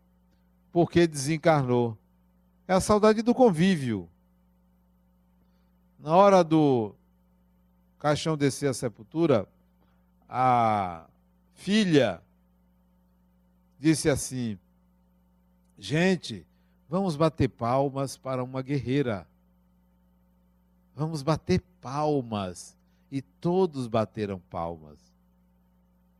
porque 0.71 1.05
desencarnou. 1.05 1.97
É 2.65 2.73
a 2.73 2.79
saudade 2.79 3.21
do 3.21 3.35
convívio. 3.35 4.09
Na 5.99 6.15
hora 6.15 6.45
do 6.45 6.95
caixão 7.99 8.37
descer 8.37 8.69
a 8.69 8.73
sepultura, 8.73 9.45
a 10.29 11.09
filha 11.55 12.23
disse 13.77 14.09
assim: 14.09 14.57
Gente, 15.77 16.47
vamos 16.89 17.15
bater 17.15 17.47
palmas 17.47 18.17
para 18.17 18.43
uma 18.43 18.61
guerreira. 18.61 19.27
Vamos 20.95 21.21
bater 21.21 21.61
palmas. 21.79 22.75
E 23.11 23.21
todos 23.21 23.87
bateram 23.87 24.39
palmas. 24.49 24.99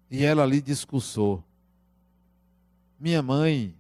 E 0.10 0.24
ela 0.24 0.44
ali 0.44 0.62
discursou. 0.62 1.44
Minha 3.00 3.22
mãe 3.22 3.76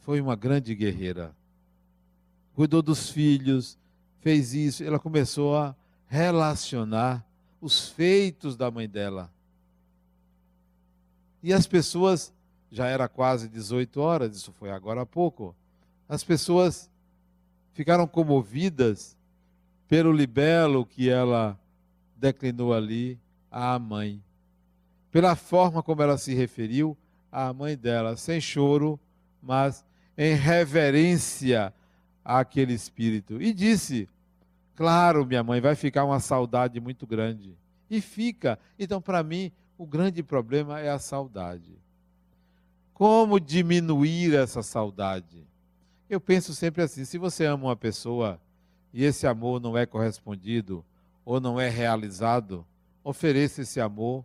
foi 0.00 0.20
uma 0.20 0.36
grande 0.36 0.74
guerreira. 0.74 1.34
Cuidou 2.54 2.82
dos 2.82 3.10
filhos, 3.10 3.78
fez 4.20 4.52
isso. 4.52 4.84
Ela 4.84 4.98
começou 4.98 5.56
a 5.56 5.74
relacionar 6.06 7.24
os 7.60 7.88
feitos 7.88 8.56
da 8.56 8.70
mãe 8.70 8.88
dela. 8.88 9.32
E 11.42 11.52
as 11.52 11.66
pessoas, 11.66 12.32
já 12.70 12.86
era 12.86 13.08
quase 13.08 13.48
18 13.48 14.00
horas, 14.00 14.36
isso 14.36 14.52
foi 14.52 14.70
agora 14.70 15.02
há 15.02 15.06
pouco, 15.06 15.56
as 16.08 16.22
pessoas 16.22 16.90
ficaram 17.72 18.06
comovidas 18.06 19.16
pelo 19.88 20.12
libelo 20.12 20.86
que 20.86 21.08
ela 21.08 21.58
declinou 22.16 22.72
ali 22.72 23.18
à 23.50 23.78
mãe. 23.78 24.22
Pela 25.10 25.36
forma 25.36 25.82
como 25.82 26.02
ela 26.02 26.16
se 26.16 26.34
referiu 26.34 26.96
à 27.30 27.52
mãe 27.52 27.76
dela, 27.76 28.16
sem 28.16 28.40
choro, 28.40 28.98
mas 29.42 29.84
em 30.16 30.34
reverência 30.34 31.74
àquele 32.24 32.72
espírito. 32.72 33.40
E 33.40 33.52
disse: 33.52 34.08
Claro, 34.74 35.26
minha 35.26 35.42
mãe, 35.42 35.60
vai 35.60 35.74
ficar 35.74 36.04
uma 36.04 36.20
saudade 36.20 36.80
muito 36.80 37.06
grande. 37.06 37.56
E 37.90 38.00
fica. 38.00 38.58
Então, 38.78 39.00
para 39.00 39.22
mim, 39.22 39.52
o 39.76 39.86
grande 39.86 40.22
problema 40.22 40.80
é 40.80 40.88
a 40.88 40.98
saudade. 40.98 41.78
Como 42.94 43.40
diminuir 43.40 44.34
essa 44.34 44.62
saudade? 44.62 45.46
Eu 46.12 46.20
penso 46.20 46.54
sempre 46.54 46.82
assim: 46.82 47.06
se 47.06 47.16
você 47.16 47.46
ama 47.46 47.68
uma 47.68 47.76
pessoa 47.76 48.38
e 48.92 49.02
esse 49.02 49.26
amor 49.26 49.58
não 49.58 49.78
é 49.78 49.86
correspondido 49.86 50.84
ou 51.24 51.40
não 51.40 51.58
é 51.58 51.70
realizado, 51.70 52.66
ofereça 53.02 53.62
esse 53.62 53.80
amor 53.80 54.22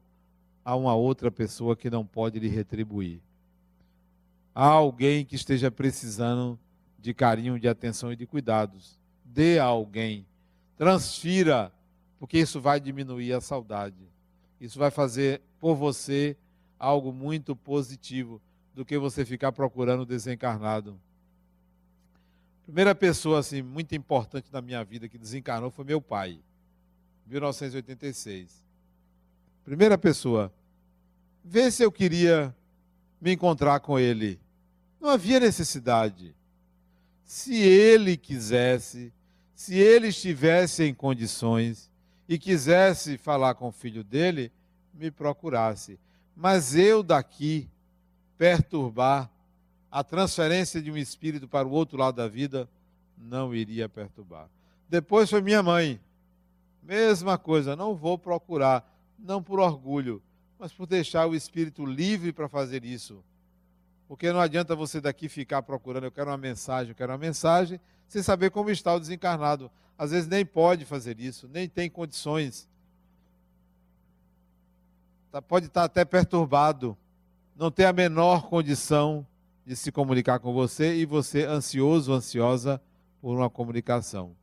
a 0.65 0.75
uma 0.75 0.93
outra 0.95 1.31
pessoa 1.31 1.77
que 1.77 1.89
não 1.89 2.05
pode 2.05 2.39
lhe 2.39 2.49
retribuir. 2.49 3.21
Há 4.53 4.65
alguém 4.65 5.23
que 5.23 5.37
esteja 5.37 5.71
precisando 5.71 6.59
de 6.99 7.13
carinho, 7.13 7.57
de 7.57 7.69
atenção 7.69 8.11
e 8.11 8.17
de 8.17 8.27
cuidados. 8.27 8.99
Dê 9.23 9.57
a 9.57 9.63
alguém. 9.63 10.27
Transfira, 10.75 11.71
porque 12.19 12.37
isso 12.37 12.59
vai 12.59 12.81
diminuir 12.81 13.31
a 13.31 13.39
saudade. 13.39 14.11
Isso 14.59 14.77
vai 14.77 14.91
fazer 14.91 15.41
por 15.57 15.73
você 15.73 16.35
algo 16.77 17.13
muito 17.13 17.55
positivo 17.55 18.41
do 18.75 18.83
que 18.83 18.97
você 18.97 19.23
ficar 19.23 19.53
procurando 19.53 20.05
desencarnado. 20.05 20.99
Primeira 22.67 22.93
pessoa 22.93 23.39
assim 23.39 23.61
muito 23.61 23.95
importante 23.95 24.49
na 24.51 24.61
minha 24.61 24.83
vida 24.83 25.07
que 25.07 25.17
desencarnou 25.17 25.71
foi 25.71 25.85
meu 25.85 26.01
pai, 26.01 26.37
1986. 27.25 28.61
Primeira 29.63 29.97
pessoa. 29.97 30.53
Vê 31.41 31.71
se 31.71 31.81
eu 31.81 31.89
queria 31.89 32.53
me 33.21 33.31
encontrar 33.31 33.79
com 33.79 33.97
ele. 33.97 34.37
Não 34.99 35.09
havia 35.09 35.39
necessidade. 35.39 36.35
Se 37.23 37.55
ele 37.55 38.17
quisesse, 38.17 39.13
se 39.55 39.75
ele 39.75 40.09
estivesse 40.09 40.83
em 40.83 40.93
condições 40.93 41.89
e 42.27 42.37
quisesse 42.37 43.17
falar 43.17 43.55
com 43.55 43.69
o 43.69 43.71
filho 43.71 44.03
dele, 44.03 44.51
me 44.93 45.09
procurasse. 45.09 45.97
Mas 46.35 46.75
eu 46.75 47.01
daqui 47.01 47.69
perturbar 48.37 49.31
a 49.91 50.03
transferência 50.03 50.81
de 50.81 50.91
um 50.91 50.97
espírito 50.97 51.47
para 51.47 51.67
o 51.67 51.71
outro 51.71 51.97
lado 51.97 52.15
da 52.15 52.27
vida 52.27 52.69
não 53.17 53.53
iria 53.53 53.89
perturbar. 53.89 54.47
Depois 54.89 55.29
foi 55.29 55.41
minha 55.41 55.63
mãe. 55.63 55.99
Mesma 56.83 57.37
coisa, 57.37 57.75
não 57.75 57.95
vou 57.95 58.17
procurar, 58.17 58.87
não 59.19 59.43
por 59.43 59.59
orgulho, 59.59 60.21
mas 60.57 60.71
por 60.71 60.85
deixar 60.85 61.27
o 61.27 61.35
espírito 61.35 61.85
livre 61.85 62.31
para 62.31 62.47
fazer 62.47 62.85
isso. 62.85 63.23
Porque 64.07 64.31
não 64.31 64.39
adianta 64.39 64.75
você 64.75 65.01
daqui 65.01 65.27
ficar 65.27 65.61
procurando, 65.61 66.05
eu 66.05 66.11
quero 66.11 66.29
uma 66.29 66.37
mensagem, 66.37 66.91
eu 66.91 66.95
quero 66.95 67.11
uma 67.11 67.17
mensagem, 67.17 67.79
sem 68.07 68.23
saber 68.23 68.51
como 68.51 68.69
está 68.69 68.93
o 68.93 68.99
desencarnado. 68.99 69.69
Às 69.97 70.11
vezes 70.11 70.27
nem 70.27 70.45
pode 70.45 70.85
fazer 70.85 71.19
isso, 71.19 71.49
nem 71.51 71.67
tem 71.67 71.89
condições. 71.89 72.69
Tá, 75.29 75.41
pode 75.41 75.65
estar 75.65 75.83
até 75.83 76.05
perturbado, 76.05 76.97
não 77.55 77.69
tem 77.69 77.85
a 77.85 77.91
menor 77.91 78.47
condição 78.47 79.27
de 79.67 79.75
se 79.75 79.91
comunicar 79.91 80.39
com 80.39 80.53
você 80.53 80.95
e 80.95 81.05
você 81.05 81.43
ansioso, 81.43 82.13
ansiosa 82.13 82.81
por 83.19 83.35
uma 83.35 83.49
comunicação. 83.49 84.33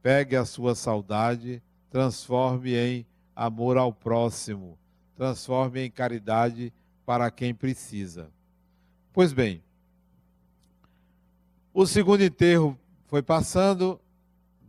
Pegue 0.00 0.36
a 0.36 0.46
sua 0.46 0.74
saudade, 0.74 1.62
transforme 1.90 2.74
em 2.74 3.06
amor 3.36 3.76
ao 3.76 3.92
próximo, 3.92 4.78
transforme 5.14 5.84
em 5.84 5.90
caridade 5.90 6.72
para 7.04 7.30
quem 7.30 7.54
precisa. 7.54 8.30
Pois 9.12 9.34
bem, 9.34 9.62
o 11.74 11.84
segundo 11.84 12.24
enterro 12.24 12.78
foi 13.04 13.22
passando 13.22 14.00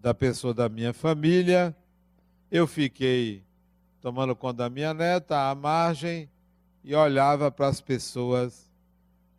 da 0.01 0.13
pessoa 0.13 0.53
da 0.53 0.67
minha 0.67 0.91
família, 0.91 1.73
eu 2.51 2.67
fiquei 2.67 3.45
tomando 4.01 4.35
conta 4.35 4.63
da 4.63 4.69
minha 4.69 4.93
neta 4.93 5.49
à 5.49 5.55
margem 5.55 6.29
e 6.83 6.93
olhava 6.93 7.49
para 7.49 7.67
as 7.67 7.79
pessoas 7.79 8.64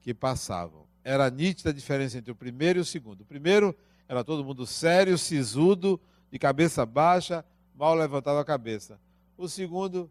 que 0.06 0.14
passavam. 0.14 0.86
Era 1.02 1.28
nítida 1.28 1.70
a 1.70 1.72
diferença 1.72 2.16
entre 2.16 2.30
o 2.30 2.34
primeiro 2.36 2.78
e 2.78 2.82
o 2.82 2.84
segundo. 2.84 3.22
O 3.22 3.24
primeiro 3.24 3.74
era 4.08 4.22
todo 4.22 4.44
mundo 4.44 4.64
sério, 4.64 5.18
sisudo, 5.18 6.00
de 6.30 6.38
cabeça 6.38 6.86
baixa, 6.86 7.44
mal 7.74 7.92
levantava 7.92 8.40
a 8.40 8.44
cabeça. 8.44 9.00
O 9.36 9.48
segundo, 9.48 10.08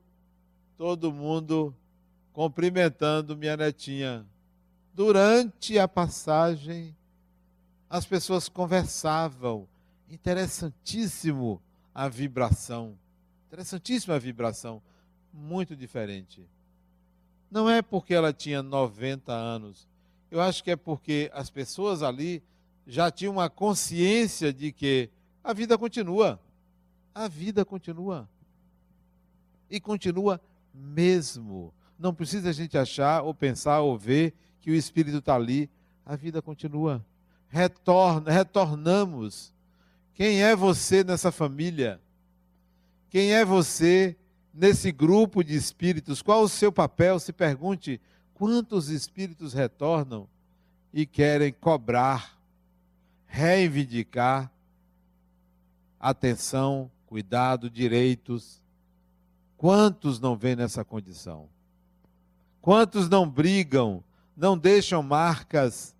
todo 0.77 1.13
mundo 1.13 1.73
cumprimentando 2.33 3.37
minha 3.37 3.55
netinha. 3.55 4.25
Durante 4.93 5.79
a 5.79 5.87
passagem, 5.87 6.93
as 7.89 8.05
pessoas 8.05 8.49
conversavam. 8.49 9.65
Interessantíssimo 10.09 11.61
a 11.93 12.09
vibração. 12.09 12.97
Interessantíssima 13.47 14.15
a 14.15 14.19
vibração. 14.19 14.81
Muito 15.31 15.73
diferente. 15.73 16.45
Não 17.55 17.69
é 17.69 17.81
porque 17.81 18.13
ela 18.13 18.33
tinha 18.33 18.61
90 18.61 19.31
anos. 19.31 19.87
Eu 20.29 20.41
acho 20.41 20.61
que 20.61 20.71
é 20.71 20.75
porque 20.75 21.31
as 21.33 21.49
pessoas 21.49 22.03
ali 22.03 22.43
já 22.85 23.09
tinham 23.09 23.31
uma 23.31 23.49
consciência 23.49 24.51
de 24.51 24.73
que 24.73 25.09
a 25.41 25.53
vida 25.53 25.77
continua. 25.77 26.37
A 27.13 27.29
vida 27.29 27.63
continua. 27.63 28.27
E 29.69 29.79
continua 29.79 30.41
mesmo. 30.73 31.73
Não 31.97 32.13
precisa 32.13 32.49
a 32.49 32.51
gente 32.51 32.77
achar, 32.77 33.21
ou 33.21 33.33
pensar, 33.33 33.79
ou 33.79 33.97
ver 33.97 34.33
que 34.59 34.69
o 34.69 34.75
Espírito 34.75 35.19
está 35.19 35.35
ali. 35.35 35.69
A 36.05 36.17
vida 36.17 36.41
continua. 36.41 37.01
Retorna, 37.47 38.31
retornamos. 38.31 39.53
Quem 40.13 40.43
é 40.43 40.53
você 40.57 41.05
nessa 41.05 41.31
família? 41.31 42.01
Quem 43.09 43.31
é 43.33 43.45
você 43.45 44.13
nesse 44.55 44.91
grupo 44.91 45.43
de 45.43 45.53
espíritos, 45.53 46.21
qual 46.21 46.41
o 46.43 46.49
seu 46.49 46.71
papel? 46.71 47.19
Se 47.19 47.33
pergunte 47.33 47.99
quantos 48.33 48.89
espíritos 48.89 49.53
retornam 49.53 50.27
e 50.93 51.05
querem 51.05 51.51
cobrar, 51.51 52.39
reivindicar 53.27 54.49
atenção, 55.99 56.89
cuidado, 57.05 57.69
direitos. 57.69 58.61
Quantos 59.57 60.19
não 60.19 60.37
vêm 60.37 60.55
nessa 60.55 60.85
condição? 60.85 61.49
Quantos 62.61 63.09
não 63.09 63.29
brigam, 63.29 64.03
não 64.37 64.57
deixam 64.57 65.03
marcas 65.03 65.95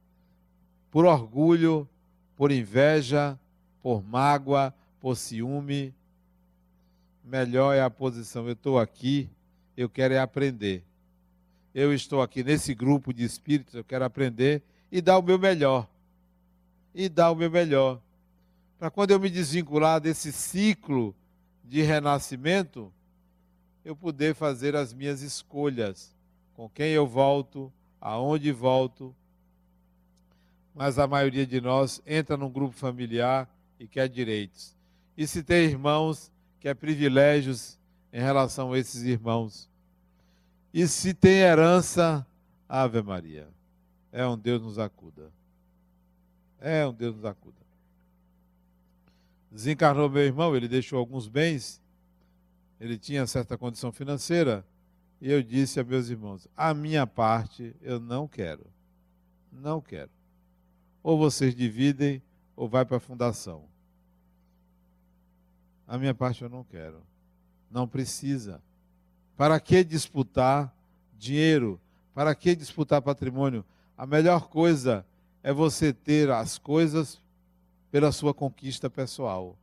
por 0.89 1.05
orgulho, 1.05 1.87
por 2.35 2.51
inveja, 2.51 3.37
por 3.81 4.03
mágoa, 4.03 4.73
por 4.99 5.17
ciúme? 5.17 5.93
Melhor 7.25 7.73
é 7.73 7.81
a 7.81 7.89
posição. 7.89 8.45
Eu 8.45 8.53
estou 8.53 8.77
aqui, 8.77 9.27
eu 9.75 9.89
quero 9.89 10.13
é 10.13 10.19
aprender. 10.19 10.83
Eu 11.73 11.91
estou 11.91 12.21
aqui 12.21 12.43
nesse 12.43 12.75
grupo 12.75 13.11
de 13.11 13.23
espíritos, 13.23 13.73
eu 13.73 13.83
quero 13.83 14.05
aprender 14.05 14.61
e 14.91 15.01
dar 15.01 15.17
o 15.17 15.23
meu 15.23 15.39
melhor. 15.39 15.89
E 16.93 17.09
dar 17.09 17.31
o 17.31 17.35
meu 17.35 17.49
melhor. 17.49 17.99
Para 18.77 18.91
quando 18.91 19.09
eu 19.09 19.19
me 19.19 19.29
desvincular 19.29 19.99
desse 19.99 20.31
ciclo 20.31 21.15
de 21.63 21.81
renascimento, 21.81 22.93
eu 23.83 23.95
poder 23.95 24.35
fazer 24.35 24.75
as 24.75 24.93
minhas 24.93 25.21
escolhas, 25.21 26.15
com 26.53 26.69
quem 26.69 26.91
eu 26.91 27.07
volto, 27.07 27.73
aonde 27.99 28.51
volto. 28.51 29.15
Mas 30.75 30.99
a 30.99 31.07
maioria 31.07 31.45
de 31.45 31.59
nós 31.59 32.01
entra 32.05 32.37
num 32.37 32.51
grupo 32.51 32.75
familiar 32.75 33.49
e 33.79 33.87
quer 33.87 34.07
direitos. 34.07 34.75
E 35.17 35.25
se 35.25 35.41
tem 35.41 35.65
irmãos, 35.65 36.31
quer 36.59 36.75
privilégios 36.75 37.79
em 38.11 38.19
relação 38.19 38.73
a 38.73 38.79
esses 38.79 39.03
irmãos. 39.03 39.69
E 40.73 40.87
se 40.87 41.13
tem 41.13 41.37
herança, 41.37 42.25
Ave 42.67 43.01
Maria. 43.01 43.47
É 44.11 44.25
um 44.25 44.37
Deus 44.37 44.61
nos 44.61 44.79
acuda. 44.79 45.31
É 46.59 46.85
um 46.87 46.93
Deus 46.93 47.15
nos 47.15 47.25
acuda. 47.25 47.55
Desencarnou 49.51 50.09
meu 50.09 50.23
irmão, 50.23 50.55
ele 50.55 50.67
deixou 50.67 50.99
alguns 50.99 51.27
bens 51.27 51.81
ele 52.79 52.97
tinha 52.97 53.25
certa 53.25 53.57
condição 53.57 53.91
financeira, 53.91 54.65
e 55.21 55.31
eu 55.31 55.41
disse 55.41 55.79
a 55.79 55.83
meus 55.83 56.09
irmãos: 56.09 56.47
a 56.55 56.73
minha 56.73 57.07
parte 57.07 57.75
eu 57.81 57.99
não 57.99 58.27
quero. 58.27 58.65
Não 59.51 59.79
quero. 59.79 60.11
Ou 61.01 61.17
vocês 61.17 61.55
dividem, 61.55 62.21
ou 62.55 62.67
vai 62.67 62.85
para 62.85 62.97
a 62.97 62.99
fundação. 62.99 63.63
A 65.87 65.97
minha 65.97 66.13
parte 66.13 66.41
eu 66.41 66.49
não 66.49 66.63
quero. 66.63 67.01
Não 67.69 67.87
precisa. 67.87 68.61
Para 69.37 69.59
que 69.59 69.83
disputar 69.83 70.73
dinheiro? 71.17 71.79
Para 72.13 72.33
que 72.33 72.55
disputar 72.55 73.01
patrimônio? 73.01 73.63
A 73.97 74.05
melhor 74.05 74.47
coisa 74.47 75.05
é 75.43 75.53
você 75.53 75.93
ter 75.93 76.29
as 76.29 76.57
coisas 76.57 77.21
pela 77.91 78.11
sua 78.11 78.33
conquista 78.33 78.89
pessoal. 78.89 79.55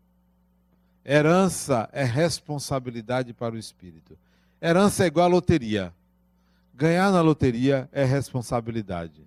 Herança 1.04 1.88
é 1.92 2.04
responsabilidade 2.04 3.32
para 3.32 3.54
o 3.54 3.58
espírito. 3.58 4.16
Herança 4.60 5.04
é 5.04 5.08
igual 5.08 5.26
a 5.26 5.28
loteria. 5.28 5.92
Ganhar 6.74 7.10
na 7.10 7.20
loteria 7.20 7.88
é 7.92 8.04
responsabilidade. 8.04 9.26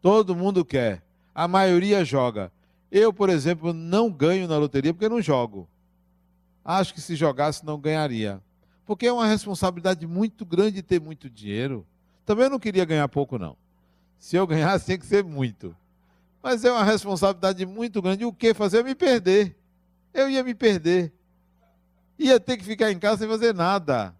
Todo 0.00 0.36
mundo 0.36 0.64
quer. 0.64 1.02
A 1.34 1.48
maioria 1.48 2.04
joga. 2.04 2.52
Eu, 2.90 3.12
por 3.12 3.28
exemplo, 3.28 3.72
não 3.72 4.10
ganho 4.10 4.46
na 4.46 4.56
loteria 4.56 4.94
porque 4.94 5.08
não 5.08 5.20
jogo. 5.20 5.68
Acho 6.64 6.94
que 6.94 7.00
se 7.00 7.14
jogasse 7.14 7.64
não 7.64 7.78
ganharia. 7.78 8.40
Porque 8.86 9.06
é 9.06 9.12
uma 9.12 9.26
responsabilidade 9.26 10.06
muito 10.06 10.44
grande 10.44 10.82
ter 10.82 11.00
muito 11.00 11.28
dinheiro. 11.28 11.86
Também 12.24 12.44
eu 12.44 12.50
não 12.50 12.58
queria 12.58 12.84
ganhar 12.84 13.08
pouco, 13.08 13.38
não. 13.38 13.56
Se 14.18 14.36
eu 14.36 14.46
ganhasse, 14.46 14.86
tem 14.86 14.98
que 14.98 15.06
ser 15.06 15.22
muito. 15.22 15.76
Mas 16.42 16.64
é 16.64 16.70
uma 16.70 16.84
responsabilidade 16.84 17.64
muito 17.66 18.00
grande. 18.00 18.24
O 18.24 18.32
que 18.32 18.54
fazer? 18.54 18.82
Me 18.82 18.94
perder 18.94 19.56
eu 20.14 20.30
ia 20.30 20.44
me 20.44 20.54
perder. 20.54 21.12
Ia 22.16 22.38
ter 22.38 22.56
que 22.56 22.64
ficar 22.64 22.92
em 22.92 22.98
casa 22.98 23.18
sem 23.18 23.28
fazer 23.28 23.52
nada. 23.52 24.14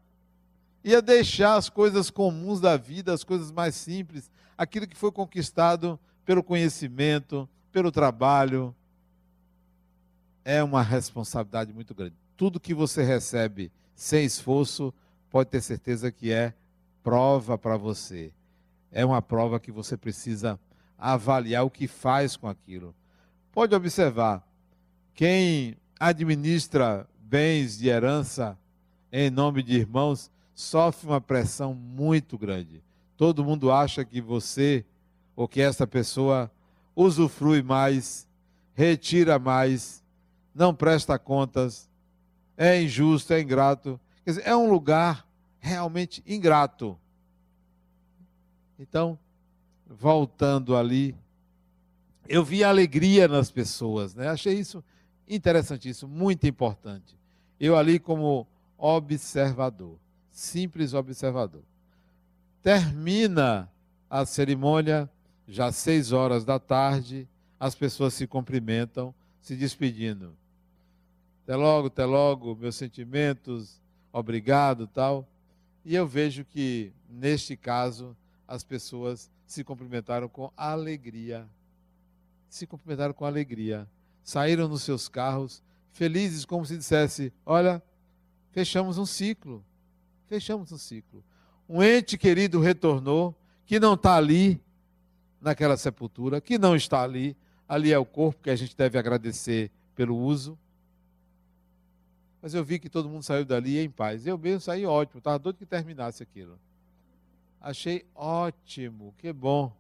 Ia 0.83 1.01
deixar 1.01 1.55
as 1.55 1.71
coisas 1.71 2.11
comuns 2.11 2.61
da 2.61 2.77
vida, 2.77 3.15
as 3.15 3.23
coisas 3.23 3.53
mais 3.53 3.77
simples, 3.77 4.31
aquilo 4.59 4.87
que 4.87 4.97
foi 4.97 5.13
conquistado 5.13 5.99
pelo 6.25 6.43
conhecimento, 6.43 7.49
pelo 7.71 7.93
trabalho. 7.93 8.75
É 10.45 10.63
uma 10.63 10.83
responsabilidade 10.83 11.73
muito 11.73 11.95
grande. 11.95 12.17
Tudo 12.37 12.61
que 12.61 12.75
você 12.75 13.03
recebe 13.03 13.71
sem 13.95 14.25
esforço, 14.25 14.93
pode 15.31 15.51
ter 15.51 15.61
certeza 15.61 16.11
que 16.11 16.33
é 16.33 16.53
prova 17.03 17.57
para 17.57 17.77
você. 17.77 18.33
É 18.91 19.05
uma 19.05 19.23
prova 19.23 19.61
que 19.61 19.71
você 19.71 19.97
precisa 19.97 20.59
avaliar 20.99 21.65
o 21.65 21.71
que 21.71 21.87
faz 21.87 22.37
com 22.37 22.49
aquilo. 22.49 22.95
Pode 23.53 23.75
observar, 23.75 24.47
quem 25.15 25.77
administra 25.99 27.09
bens 27.21 27.79
de 27.79 27.89
herança 27.89 28.59
em 29.13 29.31
nome 29.31 29.63
de 29.63 29.77
irmãos 29.77 30.31
sofre 30.55 31.09
uma 31.09 31.21
pressão 31.21 31.75
muito 31.75 32.37
grande. 32.37 32.83
Todo 33.17 33.45
mundo 33.45 33.71
acha 33.71 34.05
que 34.05 34.21
você 34.21 34.85
ou 35.37 35.47
que 35.47 35.61
essa 35.61 35.87
pessoa 35.87 36.51
usufrui 36.95 37.63
mais, 37.63 38.27
retira 38.75 39.39
mais, 39.39 40.03
não 40.55 40.75
presta 40.75 41.19
contas, 41.19 41.89
é 42.57 42.81
injusto, 42.81 43.33
é 43.33 43.41
ingrato. 43.41 44.01
Quer 44.25 44.31
dizer, 44.31 44.47
é 44.47 44.55
um 44.57 44.71
lugar 44.71 45.27
realmente 45.59 46.23
ingrato. 46.27 46.99
Então, 48.79 49.19
voltando 49.87 50.77
ali, 50.77 51.15
eu 52.29 52.45
vi 52.45 52.65
alegria 52.65 53.29
nas 53.29 53.51
pessoas, 53.51 54.15
né? 54.15 54.29
Achei 54.29 54.55
isso 54.55 54.83
interessantíssimo, 55.29 56.11
muito 56.11 56.47
importante. 56.47 57.17
Eu 57.59 57.77
ali 57.77 57.99
como 57.99 58.47
observador, 58.77 59.97
simples 60.31 60.95
observador. 60.95 61.63
Termina 62.63 63.71
a 64.09 64.25
cerimônia, 64.25 65.09
já 65.47 65.71
seis 65.71 66.13
horas 66.13 66.45
da 66.45 66.59
tarde, 66.59 67.29
as 67.59 67.75
pessoas 67.75 68.15
se 68.15 68.27
cumprimentam, 68.27 69.15
se 69.41 69.55
despedindo. 69.57 70.37
Até 71.45 71.55
logo, 71.57 71.87
até 71.87 72.05
logo, 72.05 72.57
meus 72.57 72.75
sentimentos, 72.75 73.81
obrigado, 74.13 74.87
tal. 74.87 75.29
E 75.85 75.95
eu 75.95 76.07
vejo 76.07 76.45
que, 76.45 76.93
neste 77.09 77.57
caso, 77.57 78.17
as 78.49 78.65
pessoas 78.65 79.31
se 79.47 79.63
cumprimentaram 79.63 80.29
com 80.29 80.51
alegria. 80.57 81.47
Se 82.49 82.67
cumprimentaram 82.67 83.15
com 83.15 83.25
alegria 83.25 83.87
saíram 84.25 84.67
nos 84.67 84.83
seus 84.83 85.07
carros, 85.07 85.63
felizes, 85.93 86.45
como 86.45 86.65
se 86.65 86.77
dissesse: 86.77 87.33
Olha, 87.45 87.81
fechamos 88.51 88.97
um 88.97 89.07
ciclo. 89.07 89.63
Fechamos 90.27 90.73
um 90.73 90.79
ciclo. 90.79 91.23
Um 91.69 91.83
ente 91.83 92.17
querido 92.17 92.59
retornou, 92.61 93.37
que 93.67 93.79
não 93.79 93.95
está 93.95 94.17
ali, 94.17 94.61
naquela 95.41 95.77
sepultura, 95.77 96.41
que 96.41 96.59
não 96.59 96.75
está 96.75 97.03
ali. 97.03 97.37
Ali 97.69 97.93
é 97.93 97.99
o 97.99 98.05
corpo 98.05 98.43
que 98.43 98.51
a 98.51 98.57
gente 98.57 98.77
deve 98.77 98.99
agradecer 98.99 99.71
pelo 99.95 100.17
uso. 100.17 100.59
Mas 102.45 102.53
eu 102.53 102.63
vi 102.63 102.79
que 102.79 102.91
todo 102.91 103.09
mundo 103.09 103.23
saiu 103.23 103.43
dali 103.43 103.79
em 103.79 103.89
paz. 103.89 104.27
Eu 104.27 104.37
mesmo 104.37 104.61
saí 104.61 104.85
ótimo, 104.85 105.17
estava 105.17 105.39
doido 105.39 105.57
que 105.57 105.65
terminasse 105.65 106.23
aquilo. 106.23 106.61
Achei 107.59 108.05
ótimo, 108.15 109.15
que 109.17 109.33
bom. 109.33 109.75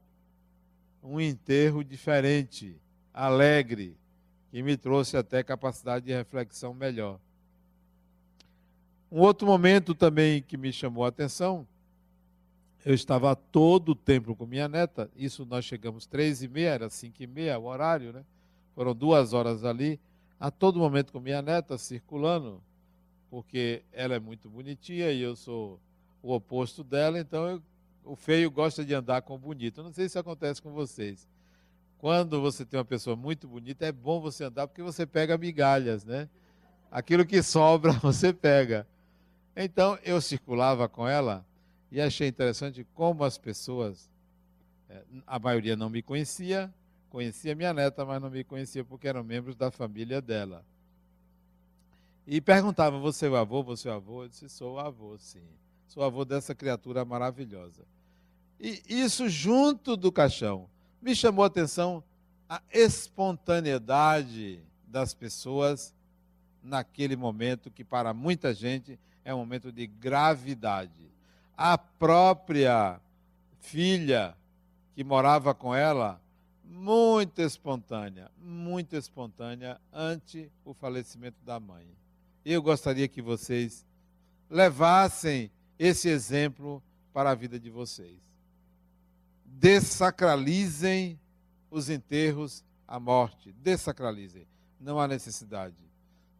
Um 1.02 1.20
enterro 1.20 1.84
diferente, 1.84 2.80
alegre, 3.12 3.94
e 4.50 4.62
me 4.62 4.78
trouxe 4.78 5.14
até 5.14 5.42
capacidade 5.42 6.06
de 6.06 6.12
reflexão 6.14 6.72
melhor. 6.72 7.20
Um 9.12 9.20
outro 9.20 9.46
momento 9.46 9.94
também 9.94 10.40
que 10.40 10.56
me 10.56 10.72
chamou 10.72 11.04
a 11.04 11.08
atenção, 11.08 11.68
eu 12.82 12.94
estava 12.94 13.36
todo 13.36 13.90
o 13.90 13.94
tempo 13.94 14.34
com 14.34 14.46
minha 14.46 14.68
neta, 14.68 15.10
isso 15.14 15.44
nós 15.44 15.66
chegamos 15.66 16.06
três 16.06 16.42
e 16.42 16.48
meia, 16.48 16.70
era 16.70 16.88
cinco 16.88 17.22
e 17.22 17.26
meia 17.26 17.58
o 17.58 17.66
horário, 17.66 18.10
né? 18.10 18.24
Foram 18.74 18.94
duas 18.94 19.34
horas 19.34 19.66
ali, 19.66 20.00
a 20.38 20.50
todo 20.50 20.78
momento 20.78 21.12
com 21.12 21.20
minha 21.20 21.40
neta, 21.40 21.78
circulando, 21.78 22.62
porque 23.30 23.82
ela 23.92 24.14
é 24.14 24.18
muito 24.18 24.48
bonitinha 24.48 25.10
e 25.10 25.20
eu 25.20 25.34
sou 25.34 25.80
o 26.22 26.32
oposto 26.32 26.84
dela, 26.84 27.18
então 27.18 27.46
eu, 27.48 27.62
o 28.04 28.16
feio 28.16 28.50
gosta 28.50 28.84
de 28.84 28.94
andar 28.94 29.22
com 29.22 29.34
o 29.34 29.38
bonito. 29.38 29.82
Não 29.82 29.92
sei 29.92 30.08
se 30.08 30.18
acontece 30.18 30.60
com 30.60 30.72
vocês. 30.72 31.28
Quando 31.98 32.40
você 32.40 32.64
tem 32.64 32.78
uma 32.78 32.84
pessoa 32.84 33.16
muito 33.16 33.48
bonita, 33.48 33.86
é 33.86 33.92
bom 33.92 34.20
você 34.20 34.44
andar 34.44 34.66
porque 34.66 34.82
você 34.82 35.06
pega 35.06 35.38
migalhas, 35.38 36.04
né? 36.04 36.28
Aquilo 36.90 37.24
que 37.24 37.42
sobra, 37.42 37.92
você 38.00 38.32
pega. 38.32 38.86
Então, 39.56 39.98
eu 40.02 40.20
circulava 40.20 40.88
com 40.88 41.08
ela 41.08 41.44
e 41.90 42.00
achei 42.00 42.28
interessante 42.28 42.86
como 42.94 43.24
as 43.24 43.38
pessoas, 43.38 44.10
eh, 44.88 45.02
a 45.26 45.38
maioria 45.38 45.76
não 45.76 45.88
me 45.88 46.02
conhecia, 46.02 46.72
conhecia 47.14 47.54
minha 47.54 47.72
neta, 47.72 48.04
mas 48.04 48.20
não 48.20 48.28
me 48.28 48.42
conhecia 48.42 48.84
porque 48.84 49.06
eram 49.06 49.22
membros 49.22 49.54
da 49.54 49.70
família 49.70 50.20
dela. 50.20 50.64
E 52.26 52.40
perguntavam: 52.40 53.00
Você 53.00 53.26
é 53.26 53.30
o 53.30 53.36
avô? 53.36 53.62
Você 53.62 53.88
é 53.88 53.92
o 53.92 53.94
avô? 53.94 54.24
Eu 54.24 54.28
disse: 54.28 54.48
Sou 54.48 54.74
o 54.74 54.78
avô, 54.80 55.16
sim. 55.16 55.46
Sou 55.86 56.02
o 56.02 56.06
avô 56.06 56.24
dessa 56.24 56.56
criatura 56.56 57.04
maravilhosa. 57.04 57.84
E 58.58 58.82
isso 58.88 59.28
junto 59.28 59.96
do 59.96 60.10
caixão 60.10 60.68
me 61.00 61.14
chamou 61.14 61.44
a 61.44 61.46
atenção 61.46 62.02
a 62.48 62.60
espontaneidade 62.72 64.60
das 64.84 65.14
pessoas 65.14 65.94
naquele 66.64 67.14
momento 67.14 67.70
que 67.70 67.84
para 67.84 68.12
muita 68.12 68.52
gente 68.52 68.98
é 69.24 69.32
um 69.32 69.38
momento 69.38 69.70
de 69.70 69.86
gravidade. 69.86 71.12
A 71.56 71.78
própria 71.78 73.00
filha 73.60 74.36
que 74.96 75.04
morava 75.04 75.54
com 75.54 75.72
ela, 75.72 76.20
muito 76.64 77.40
espontânea, 77.42 78.30
muito 78.38 78.96
espontânea 78.96 79.80
ante 79.92 80.50
o 80.64 80.72
falecimento 80.72 81.36
da 81.44 81.60
mãe. 81.60 81.86
Eu 82.44 82.62
gostaria 82.62 83.06
que 83.06 83.22
vocês 83.22 83.86
levassem 84.48 85.50
esse 85.78 86.08
exemplo 86.08 86.82
para 87.12 87.30
a 87.30 87.34
vida 87.34 87.58
de 87.58 87.70
vocês. 87.70 88.18
Desacralizem 89.44 91.18
os 91.70 91.88
enterros, 91.88 92.64
a 92.86 92.98
morte. 92.98 93.52
Desacralizem. 93.52 94.46
Não 94.80 94.98
há 94.98 95.08
necessidade. 95.08 95.76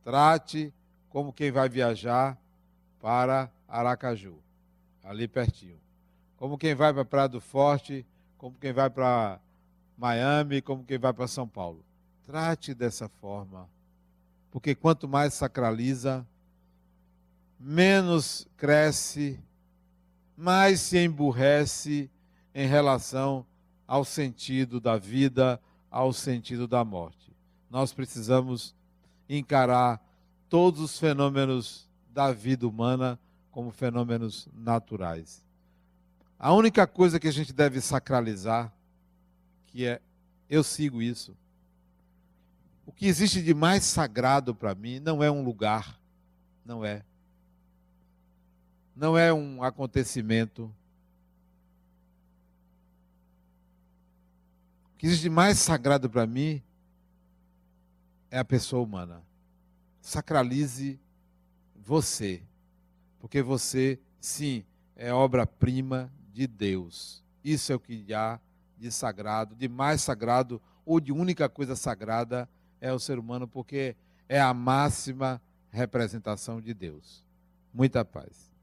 Trate 0.02 0.72
como 1.08 1.32
quem 1.32 1.50
vai 1.50 1.68
viajar 1.68 2.38
para 3.00 3.50
Aracaju, 3.68 4.38
ali 5.02 5.28
pertinho. 5.28 5.80
Como 6.36 6.58
quem 6.58 6.74
vai 6.74 6.92
para 6.92 7.04
Praia 7.04 7.28
do 7.28 7.40
Forte, 7.40 8.04
como 8.36 8.58
quem 8.58 8.72
vai 8.72 8.90
para 8.90 9.40
Miami, 9.96 10.60
como 10.60 10.84
quem 10.84 10.98
vai 10.98 11.12
para 11.12 11.28
São 11.28 11.46
Paulo. 11.46 11.84
Trate 12.24 12.74
dessa 12.74 13.08
forma. 13.08 13.68
Porque 14.50 14.74
quanto 14.74 15.08
mais 15.08 15.34
sacraliza, 15.34 16.26
menos 17.58 18.46
cresce, 18.56 19.40
mais 20.36 20.80
se 20.80 20.98
emburrece 20.98 22.10
em 22.54 22.66
relação 22.66 23.46
ao 23.86 24.04
sentido 24.04 24.80
da 24.80 24.96
vida, 24.96 25.60
ao 25.90 26.12
sentido 26.12 26.66
da 26.66 26.84
morte. 26.84 27.32
Nós 27.70 27.92
precisamos 27.92 28.74
encarar 29.28 30.00
todos 30.48 30.80
os 30.80 30.98
fenômenos 30.98 31.88
da 32.10 32.32
vida 32.32 32.66
humana 32.66 33.18
como 33.50 33.70
fenômenos 33.70 34.48
naturais. 34.52 35.44
A 36.38 36.52
única 36.52 36.86
coisa 36.86 37.20
que 37.20 37.28
a 37.28 37.32
gente 37.32 37.52
deve 37.52 37.80
sacralizar, 37.80 38.72
que 39.74 39.84
é 39.84 40.00
eu 40.48 40.62
sigo 40.62 41.02
isso. 41.02 41.36
O 42.86 42.92
que 42.92 43.06
existe 43.06 43.42
de 43.42 43.52
mais 43.52 43.82
sagrado 43.82 44.54
para 44.54 44.72
mim 44.72 45.00
não 45.00 45.20
é 45.20 45.28
um 45.28 45.42
lugar, 45.42 46.00
não 46.64 46.84
é. 46.84 47.04
Não 48.94 49.18
é 49.18 49.32
um 49.34 49.64
acontecimento. 49.64 50.72
O 54.92 54.96
que 54.96 55.06
existe 55.06 55.22
de 55.22 55.30
mais 55.30 55.58
sagrado 55.58 56.08
para 56.08 56.24
mim 56.24 56.62
é 58.30 58.38
a 58.38 58.44
pessoa 58.44 58.80
humana. 58.80 59.24
Sacralize 60.00 61.00
você, 61.74 62.44
porque 63.18 63.42
você, 63.42 63.98
sim, 64.20 64.64
é 64.94 65.12
obra-prima 65.12 66.12
de 66.32 66.46
Deus. 66.46 67.24
Isso 67.42 67.72
é 67.72 67.74
o 67.74 67.80
que 67.80 68.14
há 68.14 68.38
de 68.84 68.92
sagrado, 68.92 69.54
de 69.54 69.66
mais 69.66 70.02
sagrado 70.02 70.60
ou 70.84 71.00
de 71.00 71.10
única 71.10 71.48
coisa 71.48 71.74
sagrada 71.74 72.46
é 72.82 72.92
o 72.92 72.98
ser 72.98 73.18
humano, 73.18 73.48
porque 73.48 73.96
é 74.28 74.38
a 74.38 74.52
máxima 74.52 75.40
representação 75.70 76.60
de 76.60 76.74
Deus. 76.74 77.24
Muita 77.72 78.04
paz. 78.04 78.53